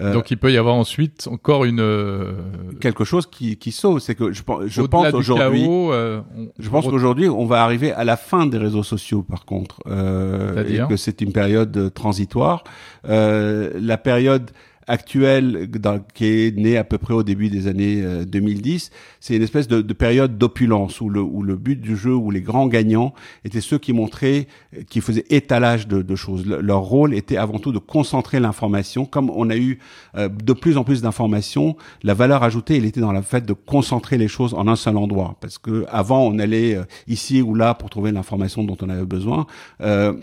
[0.00, 2.32] Euh, Donc il peut y avoir ensuite encore une euh,
[2.80, 3.98] quelque chose qui, qui sauve.
[3.98, 6.20] C'est que je, je pense aujourd'hui, euh,
[6.58, 9.22] je pense qu'aujourd'hui on va arriver à la fin des réseaux sociaux.
[9.22, 12.64] Par contre, euh, et que c'est une période transitoire.
[13.04, 14.50] la période
[14.86, 19.36] actuelle dans, qui est née à peu près au début des années 2010, euh, c'est
[19.36, 22.40] une espèce de, de période d'opulence où le, où le but du jeu, où les
[22.40, 23.14] grands gagnants
[23.44, 24.46] étaient ceux qui montraient,
[24.88, 26.46] qui faisaient étalage de, choses.
[26.46, 29.04] leur rôle était avant tout de concentrer l'information.
[29.04, 29.78] Comme on a eu
[30.16, 33.52] euh, de plus en plus d'informations, la valeur ajoutée, elle était dans le fait de
[33.52, 35.36] concentrer les choses en un seul endroit.
[35.40, 39.06] Parce que avant, on allait euh, ici ou là pour trouver l'information dont on avait
[39.06, 39.46] besoin.
[39.80, 40.14] Euh,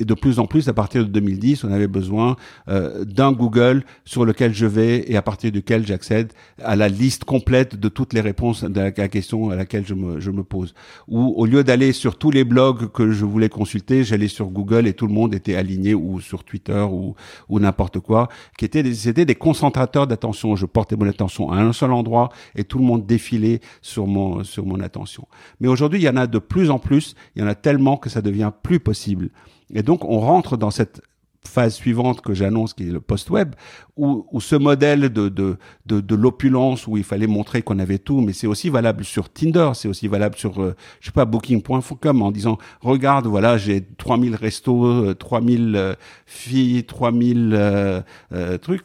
[0.00, 2.36] et de plus en plus, à partir de 2010, on avait besoin
[2.68, 6.32] euh, d'un Google sur lequel je vais et à partir duquel j'accède
[6.62, 10.20] à la liste complète de toutes les réponses de la, question à laquelle je me,
[10.20, 10.74] je me pose.
[11.08, 14.86] Ou au lieu d'aller sur tous les blogs que je voulais consulter, j'allais sur Google
[14.86, 17.16] et tout le monde était aligné ou sur Twitter ou,
[17.48, 20.54] ou n'importe quoi, qui étaient des, c'était des concentrateurs d'attention.
[20.54, 24.44] Je portais mon attention à un seul endroit et tout le monde défilait sur mon,
[24.44, 25.26] sur mon attention.
[25.60, 27.96] Mais aujourd'hui, il y en a de plus en plus, il y en a tellement
[27.96, 29.30] que ça devient plus possible.
[29.74, 31.02] Et donc, on rentre dans cette
[31.48, 33.54] phase suivante que j'annonce, qui est le post-web,
[33.96, 37.98] où, où, ce modèle de, de, de, de l'opulence, où il fallait montrer qu'on avait
[37.98, 41.24] tout, mais c'est aussi valable sur Tinder, c'est aussi valable sur, euh, je sais pas,
[41.24, 45.94] Booking.com, en disant, regarde, voilà, j'ai 3000 restos, 3000 euh,
[46.26, 48.00] filles, 3000 euh,
[48.32, 48.82] euh, trucs,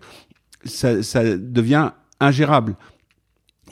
[0.63, 2.75] ça, ça devient ingérable.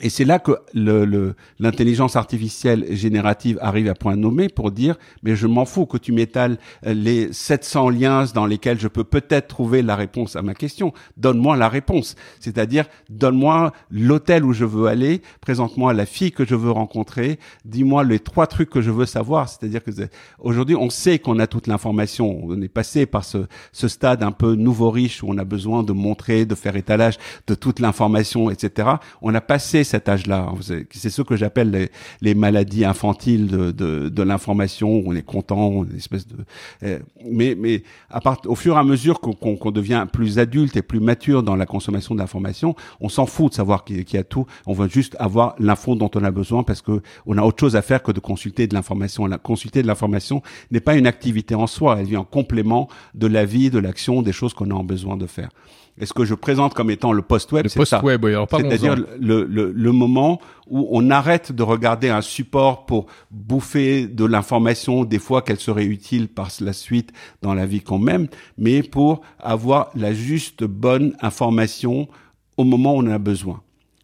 [0.02, 5.36] Et c'est là que l'intelligence le, artificielle générative arrive à point nommé pour dire, mais
[5.36, 9.46] je m'en fous que tu m'étales euh, les 700 liens dans lesquels je peux peut-être
[9.46, 10.92] trouver la réponse à ma question.
[11.16, 12.16] Donne-moi la réponse.
[12.40, 18.02] C'est-à-dire, donne-moi l'hôtel où je veux aller, présente-moi la fille que je veux rencontrer, dis-moi
[18.02, 19.48] les trois trucs que je veux savoir.
[19.48, 19.92] C'est-à-dire que
[20.40, 22.40] aujourd'hui, on sait qu'on a toute l'information.
[22.42, 25.84] On est passé par ce, ce stade un peu nouveau riche où on a besoin
[25.84, 28.88] de montrer, de faire étalage de toute l'information, etc.
[29.20, 30.52] On a passé cet âge-là.
[30.90, 35.02] C'est ce que j'appelle les, maladies infantiles de, de, de l'information.
[35.04, 36.36] On est content, on une espèce de.
[36.82, 36.98] Euh,
[37.30, 41.00] mais mais à part, au fur et à mesure qu'on devient plus adulte et plus
[41.00, 44.46] mature dans la consommation d'informations, on s'en fout de savoir qu'il y a tout.
[44.66, 47.76] On veut juste avoir l'info dont on a besoin parce que on a autre chose
[47.76, 49.28] à faire que de consulter de l'information.
[49.42, 51.98] Consulter de l'information n'est pas une activité en soi.
[52.00, 55.26] Elle vient en complément de la vie, de l'action, des choses qu'on a besoin de
[55.26, 55.50] faire.
[55.98, 57.98] Et ce que je présente comme étant le post-web, c'est ça.
[57.98, 63.06] Post-web, oui, C'est-à-dire le, le, le, moment où on arrête de regarder un support pour
[63.30, 67.98] bouffer de l'information, des fois qu'elle serait utile par la suite dans la vie qu'on
[67.98, 72.08] mène, mais pour avoir la juste bonne information
[72.56, 73.60] au moment où on en a besoin.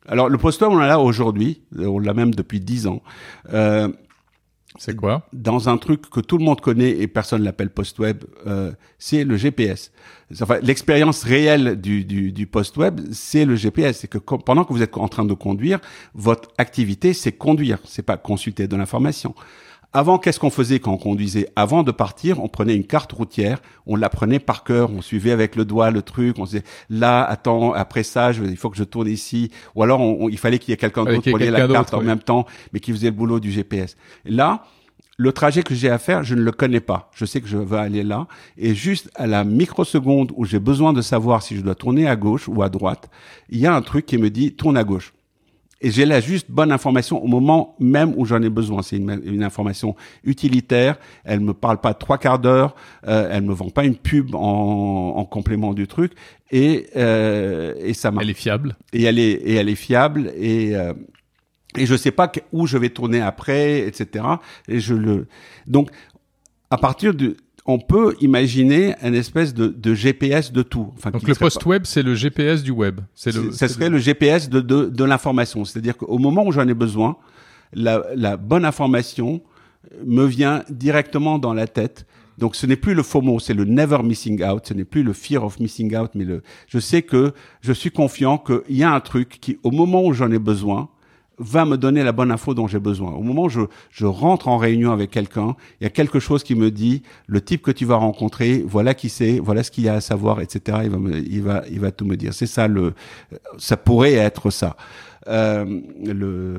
[0.07, 3.03] Alors le post-web, on l'a là aujourd'hui, on l'a même depuis dix ans.
[3.53, 3.89] Euh,
[4.77, 8.73] c'est quoi Dans un truc que tout le monde connaît et personne l'appelle post-web, euh,
[8.99, 9.91] c'est le GPS.
[10.41, 14.01] Enfin, l'expérience réelle du, du, du post-web, c'est le GPS.
[14.01, 15.81] C'est que pendant que vous êtes en train de conduire,
[16.15, 19.35] votre activité, c'est conduire, c'est pas consulter de l'information.
[19.95, 21.49] Avant, qu'est-ce qu'on faisait quand on conduisait?
[21.57, 25.31] Avant de partir, on prenait une carte routière, on la prenait par cœur, on suivait
[25.31, 28.77] avec le doigt le truc, on disait là, attends, après ça, je, il faut que
[28.77, 31.53] je tourne ici, ou alors on, il fallait qu'il y ait quelqu'un d'autre pour lire
[31.53, 33.97] la carte en même temps, mais qui faisait le boulot du GPS.
[34.27, 34.65] là,
[35.21, 37.11] le trajet que j'ai à faire, je ne le connais pas.
[37.13, 40.93] Je sais que je vais aller là, et juste à la microseconde où j'ai besoin
[40.93, 43.11] de savoir si je dois tourner à gauche ou à droite,
[43.49, 45.13] il y a un truc qui me dit tourne à gauche
[45.81, 48.83] et j'ai la juste bonne information au moment même où j'en ai besoin.
[48.83, 50.99] C'est une, une, information utilitaire.
[51.25, 52.75] Elle me parle pas trois quarts d'heure.
[53.07, 56.13] Euh, elle me vend pas une pub en, en complément du truc.
[56.51, 58.25] Et euh, et ça marche.
[58.25, 58.77] Elle est fiable.
[58.93, 60.95] Et elle est et elle est fiable et euh,
[61.77, 64.25] et je sais pas où je vais tourner après, etc.
[64.67, 65.29] Et je le
[65.67, 65.91] donc
[66.71, 67.37] à partir de
[67.69, 70.91] on peut imaginer un espèce de, de GPS de tout.
[70.97, 73.03] Enfin, Donc le post-web, c'est le GPS du web.
[73.15, 73.53] C'est le.
[73.53, 73.99] Ça serait le...
[73.99, 75.67] GPS de, de, de l'information.
[75.67, 77.19] C'est-à-dire qu'au moment où j'en ai besoin,
[77.75, 79.43] la, la bonne information
[80.05, 82.07] me vient directement dans la tête.
[82.39, 85.13] Donc ce n'est plus le FOMO, c'est le never missing out, ce n'est plus le
[85.13, 88.93] fear of missing out, mais le je sais que je suis confiant qu'il y a
[88.93, 90.89] un truc qui, au moment où j'en ai besoin,
[91.39, 93.13] va me donner la bonne info dont j'ai besoin.
[93.13, 96.43] Au moment où je, je rentre en réunion avec quelqu'un, il y a quelque chose
[96.43, 99.85] qui me dit le type que tu vas rencontrer, voilà qui c'est, voilà ce qu'il
[99.85, 100.79] y a à savoir, etc.
[100.85, 102.35] Il va, me, il va, il va tout me dire.
[102.35, 102.95] C'est ça le,
[103.57, 104.77] ça pourrait être ça
[105.29, 105.65] euh,
[106.05, 106.59] le,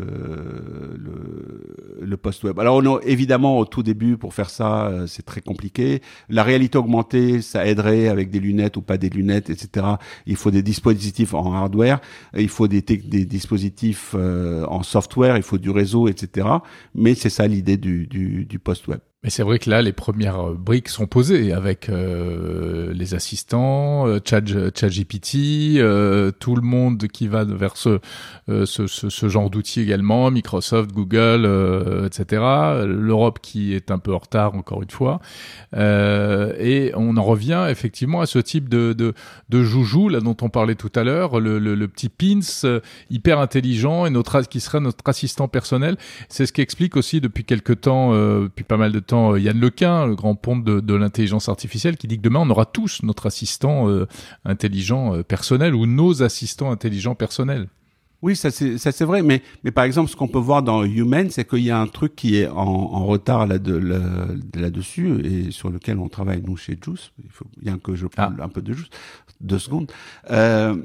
[0.97, 2.59] le, le post-web.
[2.59, 6.01] Alors, on a, évidemment, au tout début, pour faire ça, euh, c'est très compliqué.
[6.29, 9.85] La réalité augmentée, ça aiderait avec des lunettes ou pas des lunettes, etc.
[10.25, 11.99] Il faut des dispositifs en hardware,
[12.37, 16.47] il faut des, des dispositifs euh, en software, il faut du réseau, etc.
[16.93, 18.99] Mais c'est ça l'idée du, du, du post-web.
[19.21, 24.07] Mais c'est vrai que là, les premières euh, briques sont posées avec euh, les assistants,
[24.07, 27.99] euh, ChatGPT, euh, tout le monde qui va vers ce,
[28.47, 31.45] euh, ce, ce, ce, genre d'outils également, Microsoft, Google,
[32.05, 32.41] etc.
[32.85, 35.19] L'Europe qui est un peu en retard encore une fois.
[35.75, 39.13] et on en revient effectivement à ce type de, de,
[39.49, 42.79] de joujou là dont on parlait tout à l'heure, le, le, le, petit pins
[43.09, 45.97] hyper intelligent et notre qui serait notre assistant personnel.
[46.29, 50.07] C'est ce qui explique aussi depuis quelque temps, depuis pas mal de euh, Yann Lequin,
[50.07, 53.89] le grand ponte de, l'intelligence artificielle, qui dit que demain on aura tous notre assistant
[53.89, 54.07] euh,
[54.45, 57.67] intelligent euh, personnel ou nos assistants intelligents personnels.
[58.21, 61.47] Oui, ça c'est vrai, mais mais par exemple, ce qu'on peut voir dans Human, c'est
[61.47, 65.51] qu'il y a un truc qui est en, en retard là de là, dessus et
[65.51, 67.11] sur lequel on travaille nous chez Juice.
[67.23, 68.43] Il faut bien que je parle ah.
[68.43, 68.89] un peu de Juice,
[69.39, 69.89] deux secondes.
[70.31, 70.75] Euh,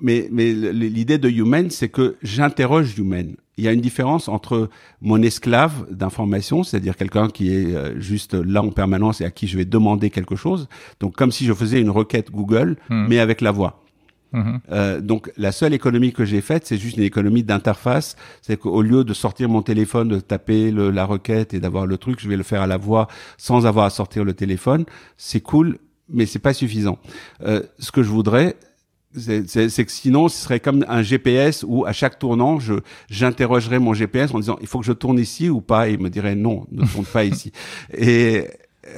[0.00, 3.34] mais, mais l'idée de human, c'est que j'interroge human.
[3.56, 4.68] Il y a une différence entre
[5.00, 9.46] mon esclave d'information, c'est-à-dire quelqu'un qui est euh, juste là en permanence et à qui
[9.46, 10.68] je vais demander quelque chose.
[11.00, 13.06] Donc comme si je faisais une requête Google, hmm.
[13.08, 13.84] mais avec la voix.
[14.32, 14.56] Hmm.
[14.72, 18.16] Euh, donc la seule économie que j'ai faite, c'est juste une économie d'interface.
[18.42, 21.96] C'est qu'au lieu de sortir mon téléphone, de taper le, la requête et d'avoir le
[21.98, 23.06] truc, je vais le faire à la voix
[23.38, 24.84] sans avoir à sortir le téléphone.
[25.16, 26.98] C'est cool, mais c'est pas suffisant.
[27.44, 28.56] Euh, ce que je voudrais,
[29.16, 32.74] c'est que sinon, ce serait comme un GPS où à chaque tournant, je
[33.10, 36.00] j'interrogerais mon GPS en disant il faut que je tourne ici ou pas, et il
[36.00, 37.52] me dirait non, ne tourne pas ici.
[37.96, 38.48] Et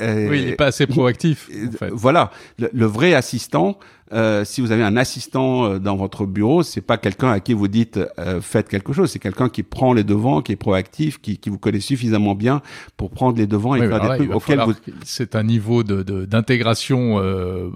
[0.00, 1.48] oui, il n'est pas assez proactif.
[1.50, 1.90] En fait.
[1.92, 3.78] Voilà, le, vrai assistant.
[4.12, 7.54] Euh, si vous avez un assistant euh, dans votre bureau, c'est pas quelqu'un à qui
[7.54, 11.20] vous dites euh, faites quelque chose, c'est quelqu'un qui prend les devants, qui est proactif,
[11.20, 12.62] qui, qui vous connaît suffisamment bien
[12.96, 14.74] pour prendre les devants et faire des trucs auxquels vous.
[15.04, 17.68] C'est un niveau de d'intégration euh,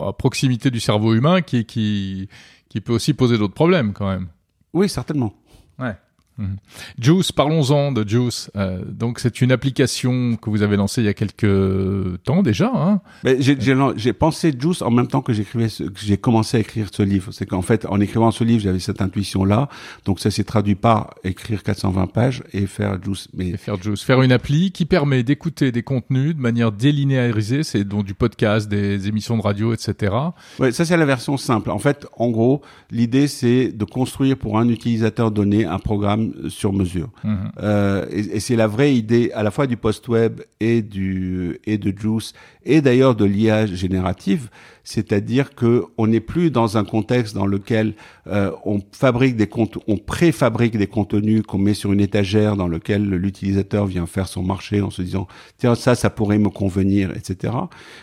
[0.00, 2.28] à proximité du cerveau humain qui qui
[2.68, 4.28] qui peut aussi poser d'autres problèmes quand même.
[4.72, 5.32] Oui, certainement.
[5.78, 5.96] Ouais.
[6.38, 6.56] Mhm.
[7.00, 8.50] Juice, parlons-en de Juice.
[8.56, 12.70] Euh, donc c'est une application que vous avez lancée il y a quelques temps déjà.
[12.74, 17.02] Hein j'ai pensé Juice en même temps que j'écrivais, que j'ai commencé à écrire ce
[17.02, 17.32] livre.
[17.32, 19.68] C'est qu'en fait, en écrivant ce livre, j'avais cette intuition-là.
[20.04, 23.28] Donc ça s'est traduit par écrire 420 pages et faire Juice.
[23.34, 27.64] Mais faire Juice, faire une appli qui permet d'écouter des contenus de manière délinéarisée.
[27.64, 30.14] C'est donc du podcast, des émissions de radio, etc.
[30.60, 31.70] Ouais, ça c'est la version simple.
[31.70, 32.62] En fait, en gros,
[32.92, 37.10] l'idée c'est de construire pour un utilisateur donné un programme sur mesure.
[37.24, 37.52] Mhm.
[37.62, 41.92] Euh, et, c'est la vraie idée à la fois du post-web et du et de
[41.96, 42.32] Juice
[42.64, 44.50] et d'ailleurs de l'IA générative,
[44.84, 47.94] c'est-à-dire que on n'est plus dans un contexte dans lequel
[48.26, 52.68] euh, on fabrique des comptes, on préfabrique des contenus qu'on met sur une étagère dans
[52.68, 55.26] lequel l'utilisateur vient faire son marché en se disant
[55.58, 57.54] tiens ça ça pourrait me convenir etc.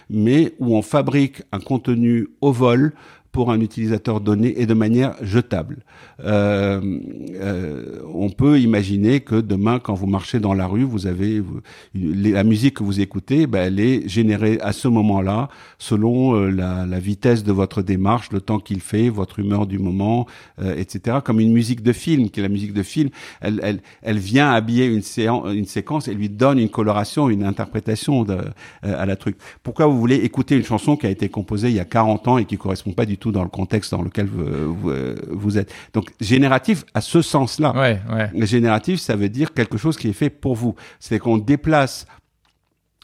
[0.09, 2.93] Mais où on fabrique un contenu au vol
[3.35, 5.79] pour un utilisateur donné et de manière jetable.
[6.23, 6.79] Euh,
[7.33, 11.43] euh, on peut imaginer que demain, quand vous marchez dans la rue, vous avez
[11.93, 16.99] la musique que vous écoutez, ben, elle est générée à ce moment-là, selon euh, la,
[16.99, 20.27] vitesse de votre démarche, le temps qu'il fait, votre humeur du moment,
[20.61, 21.17] euh, etc.
[21.21, 23.09] Comme une musique de film, qui est la musique de film,
[23.41, 23.81] elle,
[24.17, 28.43] vient habiller une, séance, une séquence et lui donne une coloration, une interprétation euh,
[28.81, 29.35] à la truc.
[29.61, 32.37] Pourquoi vous voulez écouter une chanson qui a été composée il y a 40 ans
[32.37, 34.91] et qui correspond pas du tout dans le contexte dans lequel vous,
[35.29, 35.73] vous, êtes.
[35.93, 37.73] Donc génératif à ce sens-là.
[37.75, 38.45] Ouais, ouais.
[38.45, 40.75] Génératif, ça veut dire quelque chose qui est fait pour vous.
[40.99, 42.05] C'est qu'on déplace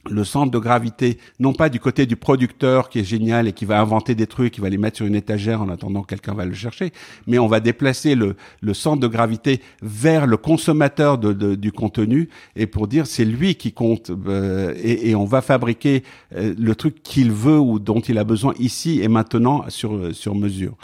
[0.09, 3.65] le centre de gravité, non pas du côté du producteur qui est génial et qui
[3.65, 6.33] va inventer des trucs, qui va les mettre sur une étagère en attendant que quelqu'un
[6.33, 6.91] va le chercher,
[7.27, 12.29] mais on va déplacer le, le centre de gravité vers le consommateur de, du contenu
[12.55, 16.03] et pour dire c'est lui qui compte euh, et, et, on va fabriquer
[16.35, 20.35] euh, le truc qu'il veut ou dont il a besoin ici et maintenant sur, sur
[20.35, 20.75] mesure.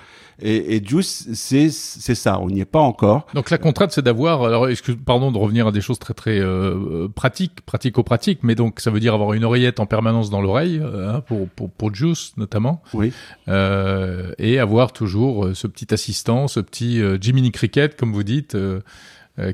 [0.42, 2.40] Et, et Juice, c'est c'est ça.
[2.40, 3.26] On n'y est pas encore.
[3.34, 4.44] Donc la contrainte, c'est d'avoir.
[4.44, 8.80] Alors, excuse, pardon de revenir à des choses très très euh, pratiques, pratico-pratiques, mais donc
[8.80, 11.94] ça veut dire avoir une oreillette en permanence dans l'oreille euh, hein, pour, pour pour
[11.94, 12.82] Juice notamment.
[12.94, 13.12] Oui.
[13.48, 18.24] Euh, et avoir toujours euh, ce petit assistant, ce petit euh, Jiminy Cricket, comme vous
[18.24, 18.58] dites,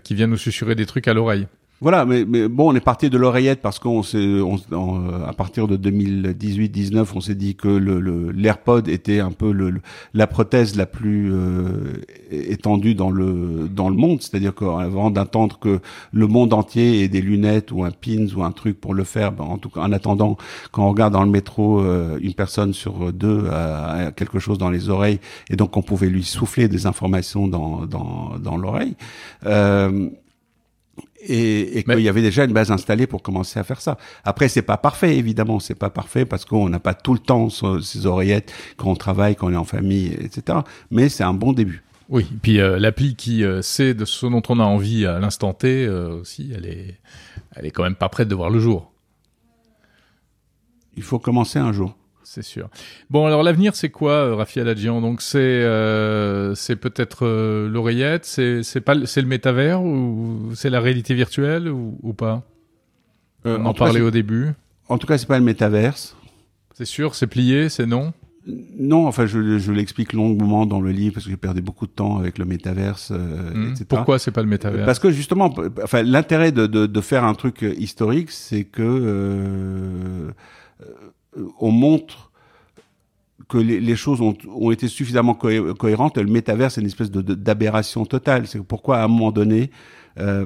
[0.04, 1.48] qui vient nous susurrer des trucs à l'oreille.
[1.84, 5.68] Voilà, mais, bon, on est parti de l'oreillette parce qu'on s'est, on, euh, à partir
[5.68, 9.82] de 2018-19, on s'est dit que le, l'AirPod était un peu le,
[10.14, 14.22] la prothèse la plus euh, étendue dans le dans le monde.
[14.22, 15.82] C'est-à-dire qu'avant d'attendre que
[16.14, 19.34] le monde entier ait des lunettes ou un pins ou un truc pour le faire,
[19.34, 20.38] ben, en tout cas, en attendant,
[20.72, 24.70] quand on regarde dans le métro, euh, une personne sur deux a, quelque chose dans
[24.70, 25.20] les oreilles
[25.50, 28.96] et donc on pouvait lui souffler des informations dans dans, dans l'oreille.
[29.46, 30.10] Euh,
[31.26, 33.98] et, et qu'il y avait déjà une base installée pour commencer à faire ça.
[34.24, 37.50] Après, c'est pas parfait, évidemment, c'est pas parfait parce qu'on n'a pas tout le temps
[37.50, 40.60] ces oreillettes quand on travaille, quand on est en famille, etc.
[40.92, 41.84] Mais c'est un bon début.
[42.10, 45.20] Oui, et puis euh, l'appli qui euh, sait de ce dont on a envie à
[45.20, 47.00] l'instant T euh, aussi, elle est,
[47.56, 48.92] elle est quand même pas prête de voir le jour.
[50.96, 51.96] Il faut commencer un jour.
[52.34, 52.68] C'est sûr.
[53.12, 55.02] Bon, alors l'avenir, c'est quoi, euh, Raphaël Adjian?
[55.02, 60.72] Donc c'est euh, c'est peut-être euh, l'oreillette, c'est c'est pas c'est le métavers ou c'est
[60.72, 62.42] la réalité virtuelle ou, ou pas?
[63.46, 64.50] Euh, On en, parlait au début.
[64.90, 66.16] En tout cas, c'est pas le métaverse.
[66.74, 68.14] C'est sûr, c'est plié, c'est non?
[68.48, 71.92] Non, enfin, je, je l'explique longuement dans le livre parce que j'ai perdu beaucoup de
[71.92, 73.72] temps avec le métaverse, euh, mmh.
[73.74, 73.86] etc.
[73.90, 74.88] Pourquoi c'est pas le métaverse?
[74.88, 75.54] Parce que justement,
[75.84, 80.34] enfin, l'intérêt de, de, de, faire un truc historique, c'est que
[81.60, 82.32] on montre
[83.50, 86.18] que les, choses ont, été suffisamment cohérentes.
[86.18, 88.48] Le métavers, c'est une espèce d'aberration totale.
[88.48, 89.70] C'est pourquoi, à un moment donné,
[90.20, 90.46] euh,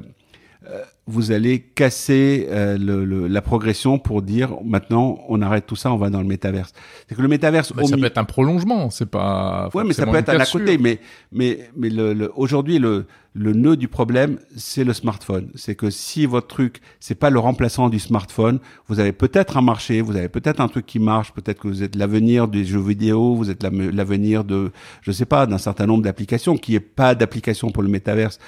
[1.08, 5.96] vous allez casser euh, le, la progression pour dire maintenant on arrête tout ça, on
[5.96, 6.72] va dans le métaverse.
[7.08, 9.70] C'est que le métaverse, bah, ça peut être un prolongement, c'est pas.
[9.72, 10.76] Ouais, mais ça peut être à côté.
[10.76, 11.00] Mais
[11.32, 15.50] mais mais le, aujourd'hui le le nœud du problème, c'est le smartphone.
[15.54, 19.62] C'est que si votre truc, c'est pas le remplaçant du smartphone, vous avez peut-être un
[19.62, 22.80] marché, vous avez peut-être un truc qui marche, peut-être que vous êtes l'avenir des jeux
[22.80, 27.14] vidéo, vous êtes l'avenir de, je sais pas, d'un certain nombre d'applications, qui est pas
[27.14, 28.38] d'application pour le métaverse.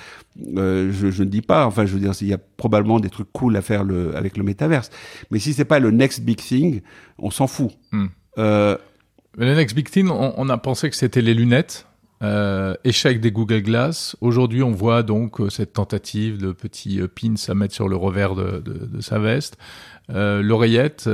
[0.56, 1.66] Euh, je, je ne dis pas.
[1.66, 4.36] Enfin, je veux dire, il y a probablement des trucs cool à faire le, avec
[4.36, 4.90] le métaverse.
[5.30, 6.82] Mais si c'est pas le next big thing,
[7.18, 7.72] on s'en fout.
[7.90, 8.06] Hmm.
[8.36, 8.76] Euh,
[9.38, 11.86] le next big thing, on, a pensé que c'était les lunettes.
[12.22, 14.14] Euh, échec des Google Glass.
[14.20, 17.96] Aujourd'hui, on voit donc euh, cette tentative de petits euh, pins à mettre sur le
[17.96, 19.56] revers de, de, de sa veste.
[20.11, 21.08] L'oreillette,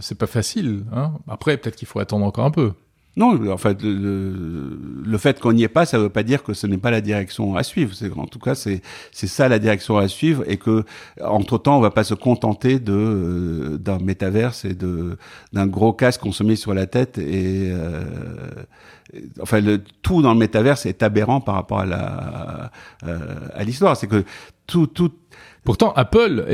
[0.00, 0.84] c'est pas facile.
[0.94, 2.72] Hein Après, peut-être qu'il faut attendre encore un peu.
[3.20, 6.42] Non, en fait, le, le fait qu'on n'y est pas, ça ne veut pas dire
[6.42, 7.92] que ce n'est pas la direction à suivre.
[7.94, 8.80] C'est, en tout cas, c'est,
[9.12, 10.84] c'est ça la direction à suivre et que,
[11.22, 15.18] entre temps, on va pas se contenter de, euh, d'un métaverse et de,
[15.52, 18.04] d'un gros casque qu'on se met sur la tête et, euh,
[19.42, 22.70] enfin, le, tout dans le métaverse est aberrant par rapport à la,
[23.04, 23.18] euh,
[23.54, 23.98] à l'histoire.
[23.98, 24.24] C'est que
[24.66, 25.12] tout, tout,
[25.64, 26.46] Pourtant, Apple,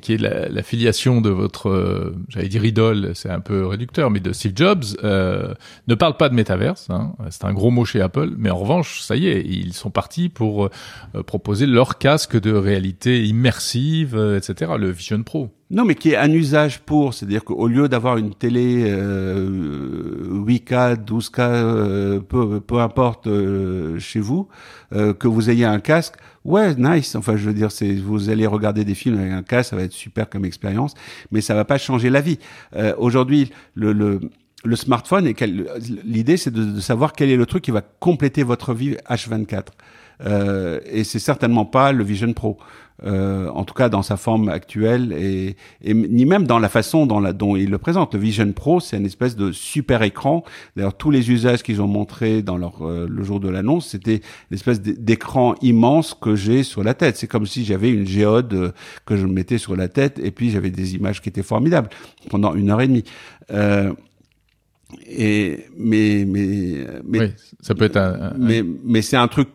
[0.00, 4.20] qui est la, filiation de votre, euh, j'allais dire idole, c'est un peu réducteur, mais
[4.20, 5.54] de Steve Jobs, euh,
[5.86, 6.88] ne parle pas de métaverse.
[6.90, 9.90] Hein, c'est un gros mot chez Apple, mais en revanche, ça y est, ils sont
[9.90, 15.57] partis pour euh, proposer leur casque de réalité immersive, etc., le Vision Pro.
[15.70, 19.46] Non, mais qui est un usage pour, c'est-à-dire qu'au lieu d'avoir une télé euh,
[20.46, 24.48] 8K, 12K, euh, peu, peu importe euh, chez vous,
[24.94, 26.14] euh, que vous ayez un casque,
[26.46, 27.14] ouais, nice.
[27.16, 27.68] Enfin, je veux dire,
[28.02, 30.94] vous allez regarder des films avec un casque, ça va être super comme expérience,
[31.32, 32.38] mais ça va pas changer la vie.
[32.74, 34.20] Euh, Aujourd'hui, le, le
[34.64, 35.36] le smartphone et
[36.04, 39.66] l'idée c'est de, de, savoir quel est le truc qui va compléter votre vie H24
[40.24, 42.58] euh, et c'est certainement pas le Vision Pro
[43.04, 47.06] euh, en tout cas dans sa forme actuelle et, et ni même dans la façon
[47.06, 48.14] dont, la, dont il le présente.
[48.14, 50.44] Le Vision Pro, c'est une espèce de super écran.
[50.76, 54.20] D'ailleurs, tous les usages qu'ils ont montrés dans leur euh, le jour de l'annonce, c'était
[54.50, 57.16] une espèce d'écran immense que j'ai sur la tête.
[57.16, 58.72] C'est comme si j'avais une géode euh,
[59.06, 61.88] que je mettais sur la tête et puis j'avais des images qui étaient formidables
[62.30, 63.04] pendant une heure et demie.
[63.52, 63.92] Euh,
[65.06, 68.34] et mais mais mais oui, ça peut être un, un...
[68.38, 69.48] mais mais c'est un truc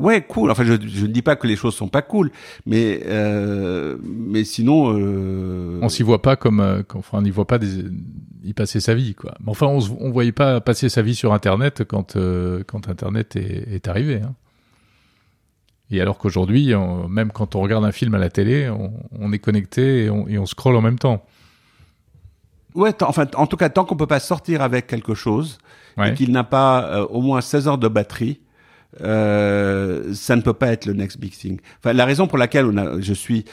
[0.00, 2.30] ouais cool enfin je je ne dis pas que les choses sont pas cool
[2.66, 5.78] mais euh, mais sinon euh...
[5.82, 7.84] on s'y voit pas comme euh, enfin on n'y voit pas des
[8.42, 11.32] y passer sa vie quoi mais enfin on on voyait pas passer sa vie sur
[11.32, 14.34] internet quand euh, quand internet est, est arrivé hein.
[15.90, 16.72] et alors qu'aujourd'hui
[17.08, 20.26] même quand on regarde un film à la télé on, on est connecté et on,
[20.26, 21.24] et on scrolle en même temps
[22.74, 25.58] Ouais, enfin, en tout cas, tant qu'on peut pas sortir avec quelque chose
[25.96, 26.10] ouais.
[26.10, 28.40] et qu'il n'a pas euh, au moins 16 heures de batterie,
[29.02, 31.58] euh, ça ne peut pas être le next big thing.
[31.78, 33.44] Enfin, la raison pour laquelle on a, je suis,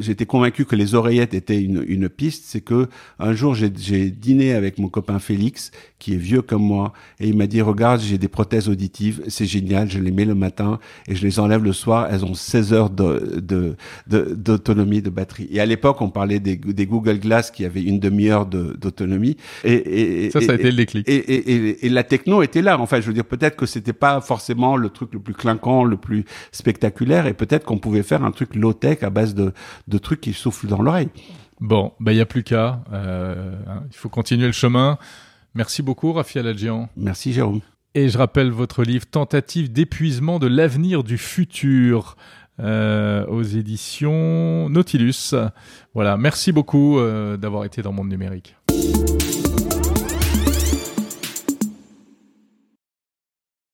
[0.00, 2.88] j'étais convaincu que les oreillettes étaient une, une piste, c'est que
[3.18, 3.70] un jour j'ai
[4.10, 8.00] dîné avec mon copain Félix, qui est vieux comme moi, et il m'a dit regarde,
[8.00, 11.62] j'ai des prothèses auditives, c'est génial, je les mets le matin et je les enlève
[11.62, 15.48] le soir, elles ont 16 heures de d'autonomie de, de, de, batterie.
[15.50, 19.36] Et à l'époque, on parlait des, des, Google Glass qui avaient une demi-heure d'autonomie.
[19.64, 21.08] Et, et, ça, ça a été le déclic.
[21.08, 22.78] Et, et, la techno était là.
[22.78, 25.96] Enfin, je veux dire, peut-être que c'était pas forcément le truc le plus clinquant, le
[25.96, 29.52] plus spectaculaire, et peut-être qu'on pouvait faire un truc low-tech à base de,
[29.86, 31.08] de trucs qui soufflent dans l'oreille.
[31.60, 32.80] Bon, bah il y a plus qu'à.
[32.92, 34.98] Euh, hein, il faut continuer le chemin.
[35.54, 36.88] Merci beaucoup, Raphaël Adjian.
[36.96, 37.60] Merci, Jérôme.
[37.94, 42.16] Et je rappelle votre livre Tentative d'épuisement de l'avenir du futur
[42.60, 45.34] euh, aux éditions Nautilus.
[45.94, 48.54] Voilà, merci beaucoup euh, d'avoir été dans Monde Numérique.